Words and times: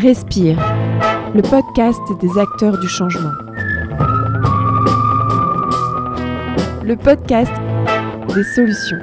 Respire, 0.00 0.56
le 1.34 1.42
podcast 1.42 2.00
des 2.22 2.38
acteurs 2.38 2.78
du 2.78 2.88
changement. 2.88 3.32
Le 6.82 6.96
podcast 6.96 7.52
des 8.34 8.42
solutions. 8.42 8.98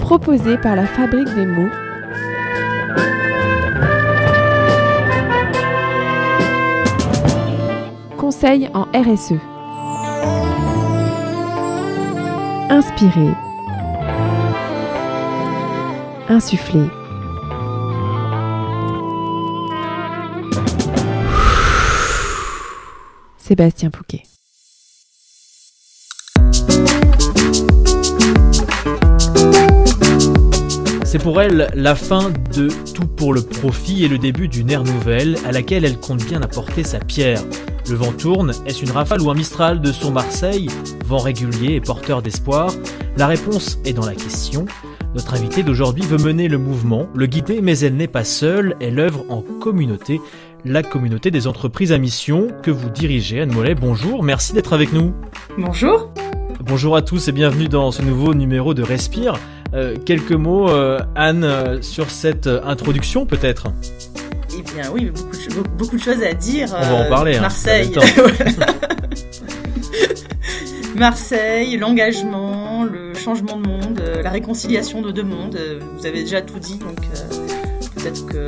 Proposé 0.00 0.58
par 0.58 0.76
la 0.76 0.84
Fabrique 0.84 1.34
des 1.34 1.46
mots. 1.46 1.70
Conseil 8.18 8.68
en 8.74 8.82
RSE. 8.92 9.38
Inspirer. 12.68 13.32
Insuffler. 16.32 16.88
Sébastien 23.36 23.90
Pouquet. 23.90 24.22
C'est 31.04 31.18
pour 31.18 31.42
elle 31.42 31.70
la 31.74 31.94
fin 31.94 32.30
de 32.54 32.68
tout 32.94 33.06
pour 33.06 33.34
le 33.34 33.42
profit 33.42 34.04
et 34.04 34.08
le 34.08 34.16
début 34.16 34.48
d'une 34.48 34.70
ère 34.70 34.84
nouvelle 34.84 35.36
à 35.44 35.52
laquelle 35.52 35.84
elle 35.84 36.00
compte 36.00 36.24
bien 36.24 36.40
apporter 36.40 36.82
sa 36.82 36.98
pierre. 36.98 37.42
Le 37.90 37.96
vent 37.96 38.12
tourne, 38.12 38.54
est-ce 38.64 38.82
une 38.82 38.92
rafale 38.92 39.20
ou 39.20 39.30
un 39.30 39.34
mistral 39.34 39.82
de 39.82 39.92
son 39.92 40.10
Marseille 40.12 40.70
Vent 41.04 41.18
régulier 41.18 41.74
et 41.74 41.80
porteur 41.82 42.22
d'espoir? 42.22 42.72
La 43.18 43.26
réponse 43.26 43.78
est 43.84 43.92
dans 43.92 44.06
la 44.06 44.14
question. 44.14 44.64
Notre 45.14 45.34
invitée 45.34 45.62
d'aujourd'hui 45.62 46.04
veut 46.04 46.16
mener 46.16 46.48
le 46.48 46.56
mouvement, 46.56 47.06
le 47.14 47.26
guider, 47.26 47.60
mais 47.60 47.78
elle 47.80 47.96
n'est 47.96 48.06
pas 48.06 48.24
seule, 48.24 48.76
elle 48.80 48.98
œuvre 48.98 49.26
en 49.28 49.42
communauté, 49.42 50.22
la 50.64 50.82
communauté 50.82 51.30
des 51.30 51.46
entreprises 51.46 51.92
à 51.92 51.98
mission 51.98 52.48
que 52.62 52.70
vous 52.70 52.88
dirigez. 52.88 53.42
Anne 53.42 53.52
Mollet, 53.52 53.74
bonjour, 53.74 54.22
merci 54.22 54.54
d'être 54.54 54.72
avec 54.72 54.94
nous. 54.94 55.12
Bonjour. 55.58 56.10
Bonjour 56.64 56.96
à 56.96 57.02
tous 57.02 57.28
et 57.28 57.32
bienvenue 57.32 57.68
dans 57.68 57.90
ce 57.90 58.00
nouveau 58.00 58.32
numéro 58.32 58.72
de 58.72 58.82
Respire. 58.82 59.34
Euh, 59.74 59.96
quelques 60.02 60.32
mots, 60.32 60.70
euh, 60.70 60.98
Anne, 61.14 61.44
euh, 61.44 61.82
sur 61.82 62.08
cette 62.08 62.46
introduction 62.46 63.26
peut-être? 63.26 63.66
Eh 64.56 64.62
bien 64.62 64.90
oui, 64.94 65.10
beaucoup 65.10 65.36
de, 65.36 65.68
beaucoup 65.76 65.96
de 65.96 66.02
choses 66.02 66.22
à 66.22 66.32
dire. 66.32 66.68
On 66.74 66.80
va 66.80 67.06
en 67.06 67.08
parler. 67.10 67.36
Hein, 67.36 67.42
Marseille. 67.42 67.92
Marseille, 70.94 71.76
l'engagement, 71.76 72.84
le 72.84 73.14
changement 73.14 73.56
de 73.56 73.66
monde, 73.66 74.02
la 74.22 74.30
réconciliation 74.30 75.02
de 75.02 75.10
deux 75.10 75.22
mondes. 75.22 75.58
Vous 75.96 76.06
avez 76.06 76.22
déjà 76.22 76.42
tout 76.42 76.58
dit, 76.58 76.78
donc 76.78 77.00
peut-être 77.96 78.26
que 78.26 78.46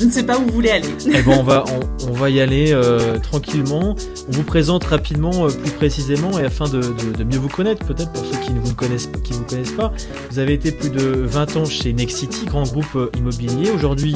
je 0.00 0.06
ne 0.06 0.10
sais 0.10 0.22
pas 0.22 0.38
où 0.38 0.46
vous 0.46 0.52
voulez 0.52 0.70
aller. 0.70 0.88
Eh 1.12 1.20
bon, 1.20 1.36
on 1.40 1.42
va, 1.42 1.62
on, 2.08 2.12
va 2.12 2.30
y 2.30 2.40
aller 2.40 2.72
euh, 2.72 3.18
tranquillement. 3.18 3.96
On 4.28 4.32
vous 4.32 4.44
présente 4.44 4.84
rapidement, 4.84 5.44
euh, 5.44 5.50
plus 5.50 5.72
précisément, 5.72 6.38
et 6.38 6.44
afin 6.44 6.66
de, 6.68 6.80
de, 6.80 7.24
mieux 7.24 7.36
vous 7.36 7.50
connaître, 7.50 7.84
peut-être 7.84 8.10
pour 8.10 8.24
ceux 8.24 8.38
qui 8.38 8.52
ne 8.54 8.60
vous 8.60 8.74
connaissent, 8.74 9.10
qui 9.22 9.34
vous 9.34 9.44
connaissent 9.44 9.72
pas. 9.72 9.92
Vous 10.30 10.38
avez 10.38 10.54
été 10.54 10.72
plus 10.72 10.88
de 10.88 11.02
20 11.02 11.56
ans 11.56 11.64
chez 11.66 11.92
Nexity, 11.92 12.46
grand 12.46 12.62
groupe 12.62 12.96
euh, 12.96 13.10
immobilier. 13.18 13.70
Aujourd'hui, 13.70 14.14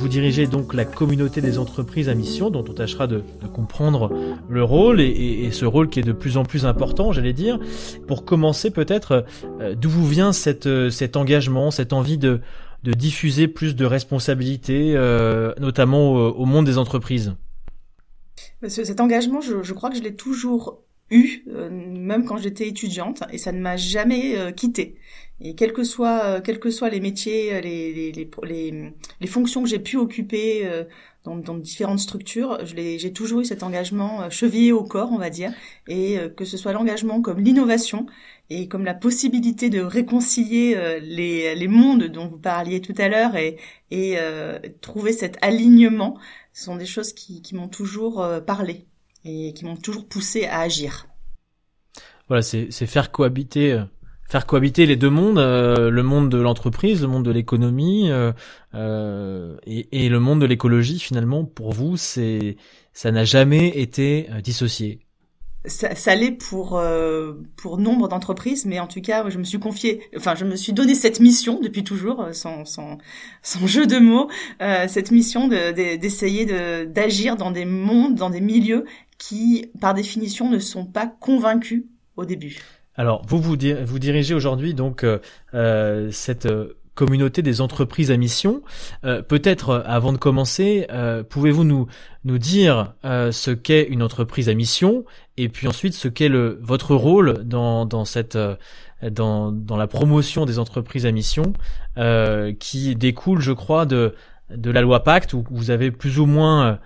vous 0.00 0.08
dirigez 0.08 0.46
donc 0.46 0.72
la 0.72 0.86
communauté 0.86 1.40
des 1.40 1.58
entreprises 1.58 2.08
à 2.08 2.14
mission, 2.14 2.48
dont 2.48 2.64
on 2.66 2.72
tâchera 2.72 3.06
de, 3.06 3.22
comprendre 3.52 4.10
le 4.48 4.64
rôle 4.64 5.00
et, 5.00 5.50
ce 5.52 5.66
rôle 5.66 5.90
qui 5.90 6.00
est 6.00 6.04
de 6.04 6.12
plus 6.12 6.36
en 6.38 6.44
plus 6.44 6.64
important, 6.64 7.12
j'allais 7.12 7.34
dire. 7.34 7.58
Pour 8.06 8.24
commencer, 8.24 8.70
peut-être, 8.70 9.26
d'où 9.76 9.90
vous 9.90 10.06
vient 10.08 10.32
cette, 10.32 10.68
cet 10.90 11.16
engagement, 11.16 11.70
cette 11.70 11.92
envie 11.92 12.16
de 12.18 12.40
diffuser 12.82 13.46
plus 13.46 13.76
de 13.76 13.84
responsabilités, 13.84 14.94
euh, 14.96 15.52
notamment 15.60 16.12
au, 16.12 16.46
monde 16.46 16.64
des 16.64 16.78
entreprises? 16.78 17.34
Cet 18.66 19.00
engagement, 19.00 19.40
je, 19.40 19.72
crois 19.72 19.90
que 19.90 19.96
je 19.96 20.02
l'ai 20.02 20.14
toujours 20.14 20.82
eu, 21.10 21.44
euh, 21.48 21.68
même 21.70 22.24
quand 22.24 22.38
j'étais 22.38 22.68
étudiante, 22.68 23.22
et 23.32 23.38
ça 23.38 23.52
ne 23.52 23.60
m'a 23.60 23.76
jamais 23.76 24.38
euh, 24.38 24.52
quitté. 24.52 24.96
Et 25.40 25.54
quels 25.54 25.72
que 25.72 25.84
soient, 25.84 26.40
quels 26.42 26.60
que 26.60 26.70
soient 26.70 26.90
les 26.90 27.00
métiers, 27.00 27.60
les, 27.62 28.12
les, 28.12 28.12
les, 28.12 28.92
les 29.20 29.26
fonctions 29.26 29.62
que 29.62 29.68
j'ai 29.68 29.78
pu 29.78 29.96
occuper 29.96 30.68
dans, 31.24 31.36
dans, 31.36 31.56
différentes 31.56 31.98
structures, 31.98 32.58
j'ai 32.66 33.12
toujours 33.12 33.40
eu 33.40 33.44
cet 33.46 33.62
engagement 33.62 34.28
chevillé 34.28 34.72
au 34.72 34.84
corps, 34.84 35.10
on 35.12 35.18
va 35.18 35.30
dire, 35.30 35.50
et 35.88 36.18
que 36.36 36.44
ce 36.44 36.58
soit 36.58 36.72
l'engagement 36.72 37.22
comme 37.22 37.40
l'innovation, 37.40 38.06
et 38.50 38.66
comme 38.66 38.84
la 38.84 38.94
possibilité 38.94 39.70
de 39.70 39.80
réconcilier 39.80 40.74
euh, 40.76 40.98
les, 40.98 41.54
les 41.54 41.68
mondes 41.68 42.04
dont 42.04 42.26
vous 42.26 42.38
parliez 42.38 42.80
tout 42.80 42.94
à 42.98 43.08
l'heure 43.08 43.36
et, 43.36 43.56
et 43.92 44.16
euh, 44.18 44.58
trouver 44.80 45.12
cet 45.12 45.38
alignement, 45.40 46.18
ce 46.52 46.64
sont 46.64 46.76
des 46.76 46.86
choses 46.86 47.12
qui, 47.12 47.42
qui 47.42 47.54
m'ont 47.54 47.68
toujours 47.68 48.20
euh, 48.20 48.40
parlé 48.40 48.86
et 49.24 49.52
qui 49.54 49.64
m'ont 49.64 49.76
toujours 49.76 50.06
poussé 50.06 50.46
à 50.46 50.60
agir. 50.60 51.06
Voilà, 52.26 52.42
c'est 52.42 52.70
faire 52.70 53.10
cohabiter 53.10 53.82
faire 54.30 54.46
cohabiter 54.46 54.86
les 54.86 54.96
deux 54.96 55.10
mondes, 55.10 55.38
le 55.38 56.02
monde 56.02 56.30
de 56.30 56.38
l'entreprise, 56.38 57.02
le 57.02 57.08
monde 57.08 57.24
de 57.24 57.30
l'économie 57.30 58.10
euh, 58.10 59.56
et, 59.66 60.04
et, 60.04 60.08
le 60.08 60.20
monde 60.20 60.40
de 60.40 60.46
l'écologie. 60.46 60.98
Finalement, 60.98 61.44
pour 61.44 61.72
vous, 61.72 61.96
c'est 61.98 62.56
ça 62.94 63.10
n'a 63.10 63.24
jamais 63.24 63.68
été 63.68 64.28
dissocié 64.42 65.00
ça, 65.64 65.94
ça 65.94 66.14
l'est 66.14 66.32
pour 66.32 66.78
euh, 66.78 67.34
pour 67.56 67.78
nombre 67.78 68.08
d'entreprises, 68.08 68.64
mais 68.64 68.80
en 68.80 68.86
tout 68.86 69.00
cas, 69.00 69.28
je 69.28 69.38
me 69.38 69.44
suis 69.44 69.58
confié, 69.58 70.02
enfin, 70.16 70.34
je 70.34 70.44
me 70.44 70.56
suis 70.56 70.72
donné 70.72 70.94
cette 70.94 71.20
mission 71.20 71.60
depuis 71.60 71.84
toujours, 71.84 72.22
euh, 72.22 72.32
sans 72.32 72.64
sans, 72.64 72.98
sans 73.42 73.66
jeu 73.66 73.86
de 73.86 73.98
mots, 73.98 74.28
euh, 74.62 74.88
cette 74.88 75.10
mission 75.10 75.48
d'essayer 75.48 76.46
de, 76.46 76.84
d'agir 76.84 77.36
dans 77.36 77.50
des 77.50 77.66
mondes, 77.66 78.14
dans 78.14 78.30
des 78.30 78.40
milieux 78.40 78.84
qui, 79.18 79.70
par 79.80 79.92
définition, 79.92 80.48
ne 80.48 80.58
sont 80.58 80.86
pas 80.86 81.06
convaincus 81.06 81.84
au 82.16 82.24
début. 82.24 82.58
Alors, 83.00 83.22
vous 83.26 83.40
vous, 83.40 83.56
vous 83.86 83.98
dirigez 83.98 84.34
aujourd'hui 84.34 84.74
donc 84.74 85.06
euh, 85.54 86.08
cette 86.12 86.46
communauté 86.94 87.40
des 87.40 87.62
entreprises 87.62 88.10
à 88.10 88.18
mission. 88.18 88.60
Euh, 89.06 89.22
Peut-être, 89.22 89.70
euh, 89.70 89.82
avant 89.86 90.12
de 90.12 90.18
commencer, 90.18 90.86
euh, 90.90 91.22
pouvez-vous 91.22 91.64
nous 91.64 91.86
nous 92.26 92.36
dire 92.36 92.92
euh, 93.06 93.32
ce 93.32 93.52
qu'est 93.52 93.84
une 93.84 94.02
entreprise 94.02 94.50
à 94.50 94.54
mission 94.54 95.06
et 95.38 95.48
puis 95.48 95.66
ensuite 95.66 95.94
ce 95.94 96.08
qu'est 96.08 96.28
le 96.28 96.58
votre 96.60 96.94
rôle 96.94 97.42
dans 97.44 97.86
dans 97.86 98.04
cette 98.04 98.36
euh, 98.36 98.56
dans 99.10 99.50
dans 99.50 99.78
la 99.78 99.86
promotion 99.86 100.44
des 100.44 100.58
entreprises 100.58 101.06
à 101.06 101.10
mission 101.10 101.54
qui 102.58 102.96
découle, 102.96 103.40
je 103.40 103.52
crois, 103.52 103.86
de 103.86 104.14
de 104.54 104.70
la 104.70 104.82
loi 104.82 105.04
Pacte 105.04 105.32
où 105.32 105.42
vous 105.50 105.70
avez 105.70 105.90
plus 105.90 106.18
ou 106.18 106.26
moins 106.26 106.78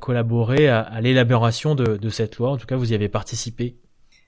collaboré 0.00 0.68
à, 0.70 0.80
à 0.80 1.02
l'élaboration 1.02 1.74
de, 1.74 1.98
de 1.98 2.08
cette 2.08 2.38
loi. 2.38 2.52
En 2.52 2.56
tout 2.56 2.66
cas, 2.66 2.76
vous 2.76 2.92
y 2.92 2.94
avez 2.94 3.10
participé. 3.10 3.81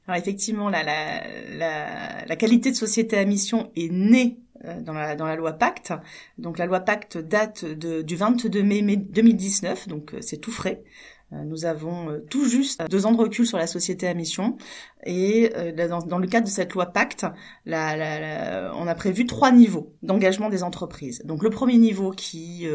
Alors 0.06 0.18
effectivement, 0.18 0.68
la, 0.68 0.82
la, 0.82 2.24
la, 2.26 2.36
qualité 2.36 2.70
de 2.70 2.76
société 2.76 3.16
à 3.16 3.24
mission 3.24 3.70
est 3.74 3.90
née 3.90 4.38
euh, 4.66 4.80
dans 4.80 4.92
la, 4.92 5.16
dans 5.16 5.26
la 5.26 5.36
loi 5.36 5.54
Pacte. 5.54 5.94
Donc 6.36 6.58
la 6.58 6.66
loi 6.66 6.80
Pacte 6.80 7.16
date 7.16 7.64
de, 7.64 8.02
du 8.02 8.16
22 8.16 8.62
mai 8.62 8.96
2019, 8.96 9.88
donc 9.88 10.14
euh, 10.14 10.18
c'est 10.20 10.36
tout 10.36 10.50
frais. 10.50 10.82
Euh, 11.32 11.42
nous 11.44 11.64
avons 11.64 12.20
tout 12.28 12.46
juste 12.46 12.82
deux 12.90 13.06
ans 13.06 13.12
de 13.12 13.16
recul 13.16 13.46
sur 13.46 13.56
la 13.56 13.66
société 13.66 14.06
à 14.06 14.12
mission 14.12 14.58
et 15.06 15.50
dans, 16.06 16.18
le 16.18 16.26
cadre 16.26 16.46
de 16.46 16.52
cette 16.52 16.74
loi 16.74 16.86
Pacte, 16.86 17.26
la, 17.64 18.72
on 18.76 18.86
a 18.86 18.94
prévu 18.94 19.24
trois 19.24 19.52
niveaux 19.52 19.94
d'engagement 20.02 20.50
des 20.50 20.62
entreprises. 20.62 21.22
Donc 21.24 21.42
le 21.42 21.48
premier 21.48 21.78
niveau 21.78 22.10
qui 22.10 22.66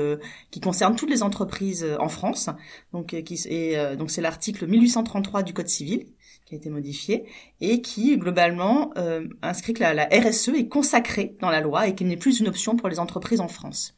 qui 0.49 0.59
concerne 0.61 0.95
toutes 0.95 1.11
les 1.11 1.21
entreprises 1.21 1.85
en 1.99 2.09
France, 2.09 2.49
donc 2.91 3.15
qui 3.23 3.39
est 3.49 3.95
donc 3.95 4.09
c'est 4.09 4.21
l'article 4.21 4.65
1833 4.67 5.43
du 5.43 5.53
Code 5.53 5.69
civil 5.69 6.07
qui 6.49 6.55
a 6.55 6.57
été 6.57 6.71
modifié 6.71 7.25
et 7.61 7.79
qui 7.81 8.17
globalement 8.17 8.91
euh, 8.97 9.27
inscrit 9.43 9.73
que 9.75 9.81
la, 9.81 9.93
la, 9.93 10.05
RSE 10.05 10.49
est 10.49 10.67
consacrée 10.67 11.37
dans 11.41 11.51
la 11.51 11.61
loi 11.61 11.87
et 11.87 11.93
qu'elle 11.93 12.07
n'est 12.07 12.17
plus 12.17 12.39
une 12.39 12.47
option 12.47 12.75
pour 12.75 12.89
les 12.89 12.99
entreprises 12.99 13.39
en 13.39 13.47
France. 13.47 13.95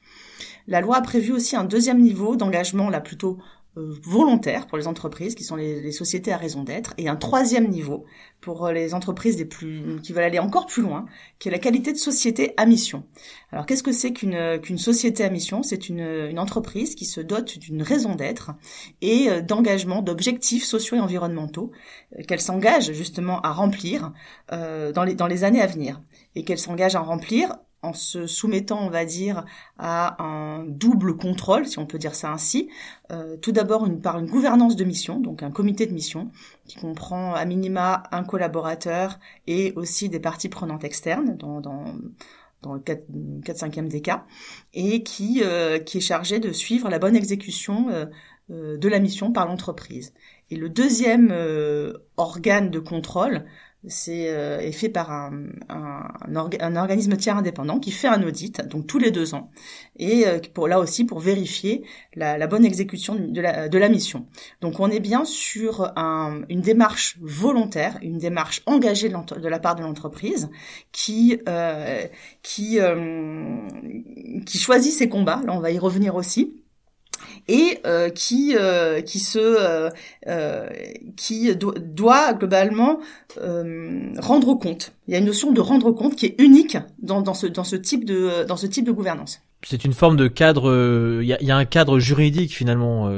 La 0.67 0.81
loi 0.81 0.97
a 0.97 1.01
prévu 1.01 1.31
aussi 1.31 1.55
un 1.55 1.63
deuxième 1.63 2.01
niveau 2.01 2.35
d'engagement 2.35 2.89
là 2.89 2.99
plutôt 2.99 3.37
volontaires 3.75 4.67
pour 4.67 4.77
les 4.77 4.87
entreprises, 4.87 5.33
qui 5.33 5.43
sont 5.43 5.55
les, 5.55 5.91
sociétés 5.91 6.33
à 6.33 6.37
raison 6.37 6.63
d'être, 6.63 6.93
et 6.97 7.07
un 7.07 7.15
troisième 7.15 7.69
niveau 7.69 8.05
pour 8.41 8.65
euh, 8.65 8.73
les 8.73 8.93
entreprises 8.93 9.37
des 9.37 9.45
plus, 9.45 10.01
qui 10.01 10.11
veulent 10.11 10.25
aller 10.25 10.39
encore 10.39 10.65
plus 10.65 10.81
loin, 10.81 11.05
qui 11.39 11.47
est 11.47 11.51
la 11.51 11.59
qualité 11.59 11.93
de 11.93 11.97
société 11.97 12.53
à 12.57 12.65
mission. 12.65 13.03
Alors 13.51 13.65
qu'est-ce 13.65 13.83
que 13.83 13.91
c'est 13.91 14.11
qu'une 14.11 14.59
qu'une 14.61 14.77
société 14.77 15.23
à 15.23 15.29
mission? 15.29 15.63
C'est 15.63 15.87
une, 15.87 16.01
une 16.01 16.39
entreprise 16.39 16.95
qui 16.95 17.05
se 17.05 17.21
dote 17.21 17.59
d'une 17.59 17.81
raison 17.81 18.15
d'être 18.15 18.51
et 19.01 19.29
euh, 19.29 19.41
d'engagement, 19.41 20.01
d'objectifs 20.01 20.65
sociaux 20.65 20.97
et 20.97 20.99
environnementaux 20.99 21.71
qu'elle 22.27 22.41
s'engage 22.41 22.91
justement 22.91 23.39
à 23.41 23.51
remplir 23.51 24.11
dans 24.49 25.03
les 25.05 25.15
dans 25.15 25.27
les 25.27 25.43
années 25.43 25.61
à 25.61 25.67
venir 25.67 26.01
et 26.35 26.43
qu'elle 26.43 26.59
s'engage 26.59 26.95
à 26.95 26.99
remplir 26.99 27.55
en 27.83 27.93
se 27.93 28.27
soumettant, 28.27 28.85
on 28.85 28.89
va 28.89 29.05
dire, 29.05 29.45
à 29.77 30.21
un 30.23 30.63
double 30.65 31.17
contrôle, 31.17 31.65
si 31.65 31.79
on 31.79 31.85
peut 31.85 31.97
dire 31.97 32.15
ça 32.15 32.31
ainsi. 32.31 32.69
Euh, 33.11 33.37
tout 33.37 33.51
d'abord 33.51 33.85
une, 33.85 34.01
par 34.01 34.19
une 34.19 34.27
gouvernance 34.27 34.75
de 34.75 34.83
mission, 34.83 35.19
donc 35.19 35.43
un 35.43 35.51
comité 35.51 35.87
de 35.87 35.93
mission, 35.93 36.31
qui 36.65 36.79
comprend 36.79 37.33
à 37.33 37.43
minima 37.45 38.03
un 38.11 38.23
collaborateur 38.23 39.19
et 39.47 39.73
aussi 39.75 40.09
des 40.09 40.19
parties 40.19 40.49
prenantes 40.49 40.83
externes 40.83 41.35
dans, 41.37 41.59
dans, 41.59 41.85
dans 42.61 42.73
le 42.73 42.79
4-5e 42.79 43.87
des 43.87 44.01
cas, 44.01 44.25
et 44.73 45.01
qui, 45.03 45.41
qui 45.85 45.97
est 45.97 46.01
chargé 46.01 46.39
de 46.39 46.51
suivre 46.51 46.89
la 46.89 46.99
bonne 46.99 47.15
exécution 47.15 47.87
de 48.49 48.87
la 48.87 48.99
mission 48.99 49.31
par 49.31 49.47
l'entreprise. 49.47 50.13
Et 50.51 50.55
le 50.55 50.69
deuxième 50.69 51.33
organe 52.17 52.69
de 52.69 52.79
contrôle, 52.79 53.45
c'est 53.87 54.29
euh, 54.29 54.59
est 54.59 54.71
fait 54.71 54.89
par 54.89 55.11
un, 55.11 55.47
un, 55.69 56.75
organisme 56.75 57.17
tiers 57.17 57.37
indépendant 57.37 57.79
qui 57.79 57.91
fait 57.91 58.07
un 58.07 58.21
audit, 58.21 58.61
donc 58.67 58.85
tous 58.85 58.99
les 58.99 59.11
deux 59.11 59.33
ans, 59.33 59.49
et 59.97 60.27
euh, 60.27 60.39
pour 60.53 60.67
là 60.67 60.79
aussi 60.79 61.03
pour 61.03 61.19
vérifier 61.19 61.83
la, 62.13 62.37
la 62.37 62.47
bonne 62.47 62.63
exécution 62.63 63.15
de 63.15 63.41
la, 63.41 63.69
de 63.69 63.77
la, 63.77 63.89
mission. 63.89 64.27
Donc 64.61 64.79
on 64.79 64.89
est 64.89 64.99
bien 64.99 65.25
sur 65.25 65.91
un, 65.97 66.43
une 66.49 66.61
démarche 66.61 67.17
volontaire, 67.21 67.97
une 68.01 68.19
démarche 68.19 68.61
engagée 68.67 69.09
de, 69.09 69.39
de 69.39 69.47
la 69.47 69.59
part 69.59 69.75
de 69.75 69.81
l'entreprise 69.81 70.49
qui 70.91 71.39
euh, 71.49 72.05
qui 72.43 72.79
euh, 72.79 73.67
qui 74.45 74.57
choisit 74.59 74.93
ses 74.93 75.09
combats. 75.09 75.41
Là 75.45 75.53
on 75.53 75.59
va 75.59 75.71
y 75.71 75.79
revenir 75.79 76.15
aussi 76.15 76.60
et 77.47 77.79
euh, 77.85 78.09
qui 78.09 78.55
euh, 78.57 79.01
qui 79.01 79.19
se 79.19 79.89
euh, 80.27 80.69
qui 81.17 81.55
doit 81.55 82.33
globalement 82.33 82.99
rendre 83.37 84.55
compte. 84.55 84.93
Il 85.07 85.13
y 85.13 85.15
a 85.15 85.19
une 85.19 85.25
notion 85.25 85.51
de 85.51 85.61
rendre 85.61 85.91
compte 85.91 86.15
qui 86.15 86.27
est 86.27 86.35
unique 86.39 86.77
dans, 87.01 87.21
dans 87.21 87.33
ce 87.33 87.47
dans 87.47 87.63
ce 87.63 87.75
type 87.75 88.05
de 88.05 88.45
dans 88.45 88.57
ce 88.57 88.67
type 88.67 88.85
de 88.85 88.91
gouvernance 88.91 89.41
c'est 89.63 89.85
une 89.85 89.93
forme 89.93 90.17
de 90.17 90.27
cadre. 90.27 91.19
Il 91.21 91.27
y 91.27 91.51
a, 91.51 91.55
un 91.55 91.65
cadre 91.65 91.99
juridique 91.99 92.51
finalement 92.51 93.11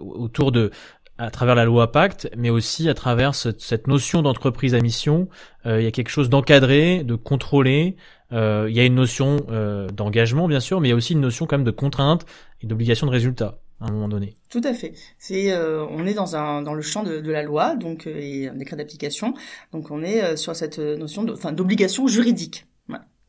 autour 0.00 0.50
de 0.50 0.70
à 1.18 1.30
travers 1.30 1.54
la 1.54 1.66
loi 1.66 1.92
Pacte, 1.92 2.30
mais 2.38 2.48
aussi 2.48 2.88
à 2.88 2.94
travers 2.94 3.34
cette 3.34 3.86
notion 3.86 4.22
d'entreprise 4.22 4.74
à 4.74 4.80
mission. 4.80 5.28
il 5.66 5.82
y 5.82 5.86
a 5.86 5.90
quelque 5.90 6.08
chose 6.08 6.30
d'encadré, 6.30 7.04
de 7.04 7.16
contrôlé, 7.16 7.96
euh, 8.32 8.66
il 8.68 8.76
y 8.76 8.80
a 8.80 8.84
une 8.84 8.94
notion 8.94 9.46
euh, 9.50 9.88
d'engagement 9.88 10.48
bien 10.48 10.60
sûr, 10.60 10.80
mais 10.80 10.88
il 10.88 10.90
y 10.90 10.94
a 10.94 10.96
aussi 10.96 11.12
une 11.12 11.20
notion 11.20 11.46
quand 11.46 11.56
même 11.56 11.64
de 11.64 11.70
contrainte 11.70 12.26
et 12.62 12.66
d'obligation 12.66 13.06
de 13.06 13.12
résultat 13.12 13.58
à 13.80 13.88
un 13.88 13.92
moment 13.92 14.08
donné. 14.08 14.34
Tout 14.48 14.62
à 14.64 14.72
fait. 14.72 14.94
C'est 15.18 15.52
euh, 15.52 15.84
on 15.90 16.06
est 16.06 16.14
dans 16.14 16.34
un 16.34 16.62
dans 16.62 16.74
le 16.74 16.82
champ 16.82 17.02
de, 17.02 17.20
la 17.30 17.42
loi 17.42 17.76
donc 17.76 18.06
et 18.06 18.48
un 18.48 18.54
décret 18.54 18.76
d'application. 18.76 19.34
Donc 19.72 19.90
on 19.90 20.02
est 20.02 20.36
sur 20.36 20.56
cette 20.56 20.78
notion 20.78 21.26
enfin 21.30 21.52
d'obligation 21.52 22.06
juridique. 22.06 22.66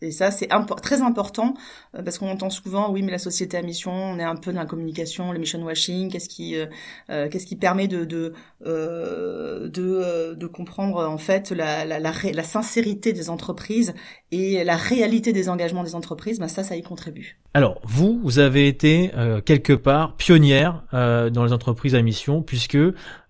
Et 0.01 0.11
ça, 0.11 0.29
c'est 0.29 0.49
très 0.81 1.01
important 1.01 1.55
euh, 1.95 2.03
parce 2.03 2.19
qu'on 2.19 2.29
entend 2.29 2.51
souvent, 2.51 2.91
oui, 2.91 3.01
mais 3.01 3.11
la 3.11 3.17
société 3.17 3.57
à 3.57 3.63
mission, 3.63 3.91
on 3.91 4.19
est 4.19 4.23
un 4.23 4.35
peu 4.35 4.53
dans 4.53 4.59
la 4.59 4.67
communication, 4.67 5.31
le 5.31 5.39
mission 5.39 5.63
washing. 5.63 6.11
Qu'est-ce 6.11 6.29
qui, 6.29 6.55
euh, 6.55 6.67
euh, 7.09 7.27
qu'est-ce 7.29 7.47
qui 7.47 7.55
permet 7.55 7.87
de 7.87 8.05
de 8.05 8.33
de, 8.61 10.33
de, 10.35 10.47
comprendre 10.47 11.07
en 11.07 11.17
fait 11.17 11.51
la, 11.51 11.85
la, 11.85 11.99
la, 11.99 12.11
la, 12.33 12.43
sincérité 12.43 13.13
des 13.13 13.29
entreprises 13.29 13.93
et 14.31 14.63
la 14.63 14.75
réalité 14.75 15.33
des 15.33 15.49
engagements 15.49 15.83
des 15.83 15.95
entreprises 15.95 16.39
Ben 16.39 16.47
ça, 16.47 16.63
ça 16.63 16.75
y 16.75 16.81
contribue. 16.81 17.37
Alors, 17.53 17.79
vous, 17.83 18.19
vous 18.23 18.39
avez 18.39 18.67
été 18.67 19.11
quelque 19.45 19.73
part 19.73 20.15
pionnière 20.15 20.83
dans 20.91 21.43
les 21.45 21.53
entreprises 21.53 21.95
à 21.95 22.01
mission 22.01 22.41
puisque 22.41 22.77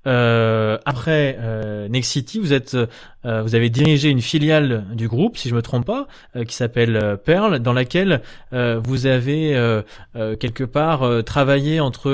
euh, 0.08 0.78
après 0.86 1.38
euh, 1.40 1.88
Nexity, 1.90 2.40
vous 2.40 2.54
êtes, 2.54 2.76
euh, 3.26 3.42
vous 3.44 3.54
avez 3.54 3.70
dirigé 3.70 4.10
une 4.10 4.22
filiale 4.22 4.86
du 4.96 5.08
groupe, 5.08 5.38
si 5.38 5.50
je 5.50 5.56
me 5.56 5.62
trompe 5.62 5.86
pas, 5.86 6.08
euh, 6.36 6.46
qui 6.46 6.56
s'appelle 6.56 7.18
Perle, 7.24 7.60
dans 7.60 7.74
laquelle 7.74 8.22
vous 8.52 9.06
avez 9.06 9.84
quelque 10.40 10.64
part 10.64 11.24
travaillé 11.24 11.80
entre 11.80 12.10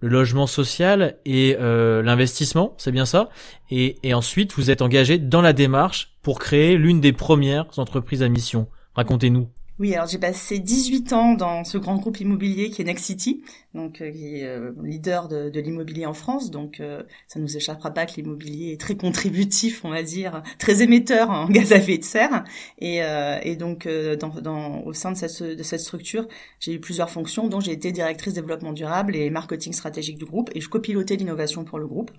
le 0.00 0.08
logement 0.08 0.46
social 0.46 1.16
et 1.24 1.56
l'investissement, 1.58 2.74
c'est 2.78 2.92
bien 2.92 3.06
ça? 3.06 3.28
Et, 3.70 3.96
et 4.02 4.14
ensuite, 4.14 4.54
vous 4.54 4.70
êtes 4.70 4.82
engagé 4.82 5.18
dans 5.18 5.42
la 5.42 5.52
démarche 5.52 6.12
pour 6.22 6.38
créer 6.38 6.76
l'une 6.76 7.00
des 7.00 7.12
premières 7.12 7.66
entreprises 7.78 8.22
à 8.22 8.28
mission. 8.28 8.68
Racontez-nous. 8.94 9.48
Oui, 9.78 9.94
alors 9.94 10.06
j'ai 10.06 10.18
passé 10.18 10.58
18 10.58 11.12
ans 11.14 11.32
dans 11.32 11.64
ce 11.64 11.78
grand 11.78 11.96
groupe 11.96 12.20
immobilier 12.20 12.70
qui 12.70 12.82
est 12.82 12.84
Nexity, 12.84 13.42
donc 13.74 14.02
euh, 14.02 14.10
qui 14.10 14.36
est 14.36 14.44
euh, 14.44 14.72
leader 14.84 15.28
de, 15.28 15.48
de 15.48 15.60
l'immobilier 15.60 16.04
en 16.04 16.12
France. 16.12 16.50
Donc 16.50 16.78
euh, 16.78 17.02
ça 17.26 17.38
ne 17.38 17.44
nous 17.44 17.56
échappera 17.56 17.90
pas 17.90 18.04
que 18.04 18.12
l'immobilier 18.16 18.72
est 18.72 18.80
très 18.80 18.96
contributif, 18.96 19.82
on 19.84 19.90
va 19.90 20.02
dire, 20.02 20.42
très 20.58 20.82
émetteur 20.82 21.30
en 21.30 21.48
gaz 21.48 21.72
à 21.72 21.78
effet 21.78 21.96
de 21.96 22.04
serre. 22.04 22.44
Et, 22.80 23.00
et 23.42 23.56
donc 23.56 23.88
dans, 23.88 24.28
dans, 24.28 24.82
au 24.82 24.92
sein 24.92 25.12
de 25.12 25.16
cette, 25.16 25.42
de 25.42 25.62
cette 25.62 25.80
structure, 25.80 26.28
j'ai 26.60 26.74
eu 26.74 26.80
plusieurs 26.80 27.10
fonctions, 27.10 27.48
dont 27.48 27.60
j'ai 27.60 27.72
été 27.72 27.92
directrice 27.92 28.34
développement 28.34 28.72
durable 28.72 29.16
et 29.16 29.30
marketing 29.30 29.72
stratégique 29.72 30.18
du 30.18 30.26
groupe, 30.26 30.50
et 30.54 30.60
je 30.60 30.68
copilotais 30.68 31.16
l'innovation 31.16 31.64
pour 31.64 31.78
le 31.78 31.86
groupe. 31.86 32.10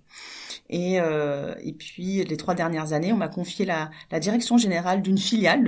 Et, 0.70 0.96
et 0.96 1.74
puis 1.74 2.24
les 2.24 2.38
trois 2.38 2.56
dernières 2.56 2.94
années, 2.94 3.14
on 3.14 3.18
m'a 3.18 3.28
confié 3.28 3.66
la, 3.66 3.92
la 4.12 4.20
direction 4.20 4.58
générale 4.58 5.02
d'une 5.02 5.18
filiale 5.18 5.64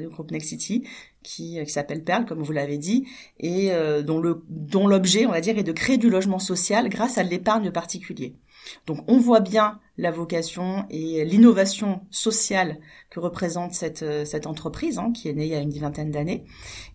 du 0.00 0.08
groupe 0.08 0.30
Nexity 0.30 0.84
qui, 1.22 1.58
qui 1.62 1.70
s'appelle 1.70 2.04
Perle, 2.04 2.24
comme 2.24 2.42
vous 2.42 2.52
l'avez 2.52 2.78
dit, 2.78 3.06
et 3.38 3.72
euh, 3.72 4.02
dont 4.02 4.18
le 4.18 4.42
dont 4.48 4.86
l'objet, 4.86 5.26
on 5.26 5.30
va 5.30 5.40
dire, 5.40 5.58
est 5.58 5.62
de 5.62 5.72
créer 5.72 5.98
du 5.98 6.08
logement 6.10 6.38
social 6.38 6.88
grâce 6.88 7.18
à 7.18 7.22
l'épargne 7.22 7.70
particulier. 7.70 8.34
Donc 8.86 8.98
on 9.08 9.18
voit 9.18 9.40
bien 9.40 9.78
la 9.98 10.12
vocation 10.12 10.86
et 10.90 11.24
l'innovation 11.24 12.00
sociale 12.10 12.78
que 13.10 13.18
représente 13.18 13.72
cette, 13.72 14.02
euh, 14.02 14.24
cette 14.24 14.46
entreprise 14.46 14.98
hein, 14.98 15.12
qui 15.12 15.28
est 15.28 15.32
née 15.32 15.46
il 15.46 15.50
y 15.50 15.54
a 15.54 15.60
une 15.60 15.72
vingtaine 15.72 16.10
d'années. 16.10 16.44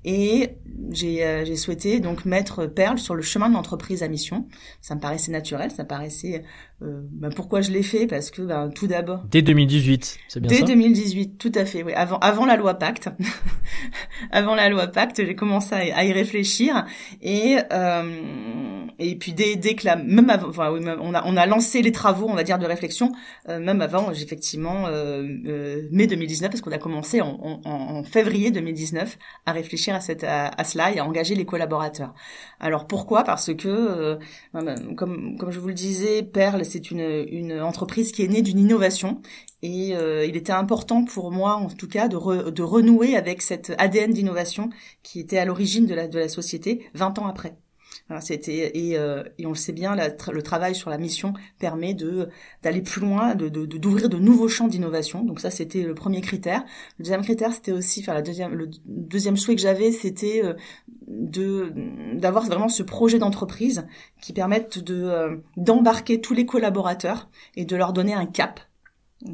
Et 0.06 0.52
j'ai 0.92 1.26
euh, 1.26 1.56
souhaité 1.56 2.00
donc 2.00 2.26
mettre 2.26 2.66
Perle 2.66 2.98
sur 2.98 3.16
le 3.16 3.22
chemin 3.22 3.50
de 3.50 3.54
l'entreprise 3.54 4.04
à 4.04 4.08
mission. 4.08 4.48
Ça 4.82 4.96
me 4.96 5.00
paraissait 5.00 5.32
naturel, 5.32 5.72
ça 5.72 5.84
me 5.84 5.88
paraissait... 5.88 6.44
Euh, 6.82 7.02
ben 7.12 7.30
pourquoi 7.34 7.62
je 7.62 7.72
l'ai 7.72 7.84
fait 7.84 8.08
Parce 8.08 8.30
que 8.30 8.42
ben, 8.42 8.70
tout 8.70 8.88
d'abord... 8.88 9.24
Dès 9.30 9.42
2018, 9.42 10.18
c'est 10.28 10.40
bien 10.40 10.50
Dès 10.50 10.56
ça 10.56 10.62
Dès 10.66 10.74
2018, 10.74 11.38
tout 11.38 11.52
à 11.56 11.66
fait, 11.66 11.84
oui. 11.84 11.94
Avant, 11.94 12.18
avant 12.20 12.46
la 12.46 12.58
loi 12.58 12.74
Pacte. 12.74 13.10
avant 14.32 14.56
la 14.56 14.70
loi 14.70 14.88
Pacte, 14.88 15.24
j'ai 15.26 15.36
commencé 15.36 15.74
à, 15.74 16.04
y 16.04 16.12
réfléchir. 16.12 16.86
Et, 17.22 17.58
euh, 17.72 18.86
et 19.00 19.16
puis 19.16 19.34
dès, 19.34 19.56
dès 19.56 19.76
que 19.76 19.86
la... 19.86 19.96
Même 19.96 20.30
avant, 20.30 20.50
enfin, 20.50 20.72
oui, 20.72 20.82
on, 20.84 21.14
a, 21.14 21.24
on 21.26 21.38
a 21.38 21.46
lancé 21.46 21.82
les 21.82 21.94
travaux, 21.94 22.28
on 22.30 22.36
va 22.36 22.44
dire, 22.44 22.60
de 22.60 22.66
réflexion 22.66 22.93
euh, 23.50 23.60
même 23.60 23.82
avant, 23.82 24.12
effectivement, 24.12 24.88
euh, 24.88 25.24
euh, 25.46 25.88
mai 25.92 26.08
2019, 26.08 26.50
parce 26.50 26.62
qu'on 26.62 26.72
a 26.72 26.78
commencé 26.78 27.22
en, 27.22 27.62
en, 27.64 28.04
février 28.04 28.52
2019 28.52 29.18
à 29.46 29.52
réfléchir 29.52 29.96
à, 29.96 30.00
cette, 30.00 30.24
à, 30.24 30.64
cela 30.64 30.94
et 30.94 31.00
à 31.00 31.06
engager 31.06 31.36
les 31.36 31.46
collaborateurs. 31.46 32.14
Alors 32.60 32.88
pourquoi? 32.88 33.24
Parce 33.24 33.54
que, 33.54 34.18
comme, 34.96 35.38
comme 35.38 35.52
je 35.52 35.60
vous 35.60 35.68
le 35.68 35.74
disais, 35.74 36.24
Perle, 36.24 36.66
c'est 36.66 36.92
une, 36.92 37.62
entreprise 37.62 38.12
qui 38.12 38.24
est 38.24 38.28
née 38.28 38.42
d'une 38.42 38.60
innovation 38.60 39.22
et 39.62 39.94
il 40.28 40.36
était 40.36 40.52
important 40.52 41.06
pour 41.06 41.32
moi, 41.32 41.56
en 41.56 41.70
tout 41.70 41.88
cas, 41.88 42.08
de, 42.08 42.50
de 42.50 42.64
renouer 42.64 43.16
avec 43.16 43.42
cet 43.42 43.74
ADN 43.78 44.12
d'innovation 44.12 44.70
qui 45.04 45.20
était 45.20 45.38
à 45.38 45.46
l'origine 45.46 45.86
de 45.86 45.96
la, 45.96 46.08
de 46.08 46.20
la 46.20 46.30
société 46.30 46.90
20 46.94 47.20
ans 47.20 47.28
après 47.28 47.56
c'était 48.20 48.72
et, 48.78 48.98
euh, 48.98 49.24
et, 49.38 49.46
on 49.46 49.50
le 49.50 49.56
sait 49.56 49.72
bien, 49.72 49.96
le 49.96 50.42
travail 50.42 50.76
sur 50.76 50.90
la 50.90 50.98
mission 50.98 51.34
permet 51.60 51.94
de 51.94 52.30
d'aller 52.62 52.82
plus 52.82 53.02
loin, 53.02 53.36
de 53.36 53.50
d'ouvrir 53.50 54.10
de, 54.10 54.18
nouveaux 54.18 54.48
champs 54.48 54.68
d'innovation. 54.68 55.24
Donc 55.24 55.40
ça, 55.40 55.50
c'était 55.50 55.84
le 55.84 55.94
premier 55.94 56.22
critère. 56.22 56.64
Le 56.98 57.04
deuxième 57.04 57.24
critère, 57.24 57.54
c'était 57.54 57.72
aussi, 57.72 58.02
enfin 58.02 58.14
la 58.14 58.22
deuxième, 58.22 58.54
le 58.54 58.70
deuxième 58.86 59.38
souhait 59.38 59.56
que 59.56 59.62
j'avais, 59.62 59.92
c'était 59.92 60.42
euh, 60.44 60.54
de 61.08 61.74
d'avoir 62.16 62.46
vraiment 62.46 62.70
ce 62.70 62.84
projet 62.84 63.20
d'entreprise 63.20 63.86
qui 64.22 64.34
permette 64.34 64.80
de 64.80 65.04
euh, 65.04 65.38
d'embarquer 65.58 66.22
tous 66.22 66.34
les 66.34 66.46
collaborateurs 66.46 67.30
et 67.56 67.66
de 67.66 67.76
leur 67.76 67.94
donner 67.94 68.14
un 68.14 68.26
cap 68.26 68.60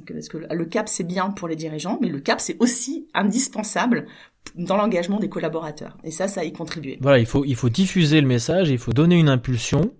parce 0.07 0.29
que 0.29 0.37
le 0.37 0.65
cap, 0.65 0.87
c'est 0.87 1.03
bien 1.03 1.29
pour 1.31 1.47
les 1.47 1.55
dirigeants, 1.55 1.97
mais 2.01 2.09
le 2.09 2.19
cap, 2.19 2.39
c'est 2.39 2.57
aussi 2.59 3.07
indispensable 3.13 4.05
dans 4.55 4.77
l'engagement 4.77 5.19
des 5.19 5.29
collaborateurs. 5.29 5.97
Et 6.03 6.11
ça, 6.11 6.27
ça 6.27 6.43
y 6.43 6.51
contribue. 6.51 6.97
Voilà, 7.01 7.19
il 7.19 7.25
faut, 7.25 7.45
il 7.45 7.55
faut 7.55 7.69
diffuser 7.69 8.21
le 8.21 8.27
message, 8.27 8.69
il 8.69 8.77
faut 8.77 8.93
donner 8.93 9.17
une 9.17 9.29
impulsion. 9.29 9.93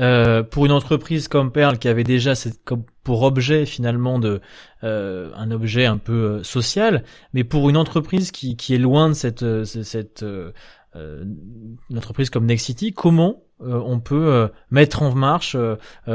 Euh, 0.00 0.42
pour 0.42 0.66
une 0.66 0.72
entreprise 0.72 1.28
comme 1.28 1.52
Perle 1.52 1.78
qui 1.78 1.86
avait 1.86 2.02
déjà 2.02 2.32
comme 2.64 2.82
pour 3.04 3.22
objet 3.22 3.64
finalement 3.64 4.18
de 4.18 4.40
euh, 4.82 5.30
un 5.36 5.52
objet 5.52 5.86
un 5.86 5.98
peu 5.98 6.12
euh, 6.12 6.42
social, 6.42 7.04
mais 7.32 7.44
pour 7.44 7.70
une 7.70 7.76
entreprise 7.76 8.32
qui, 8.32 8.56
qui 8.56 8.74
est 8.74 8.78
loin 8.78 9.08
de 9.08 9.14
cette 9.14 9.44
euh, 9.44 9.64
cette 9.64 10.24
euh, 10.24 10.50
une 10.94 11.96
entreprise 11.96 12.28
comme 12.28 12.46
Nexity, 12.46 12.92
comment 12.92 13.44
on 13.66 14.00
peut 14.00 14.48
mettre 14.70 15.02
en 15.02 15.14
marche, 15.14 15.56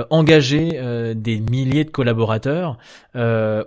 engager 0.10 1.13
des 1.15 1.39
milliers 1.39 1.86
de 1.86 1.89
collaborateurs 1.89 2.77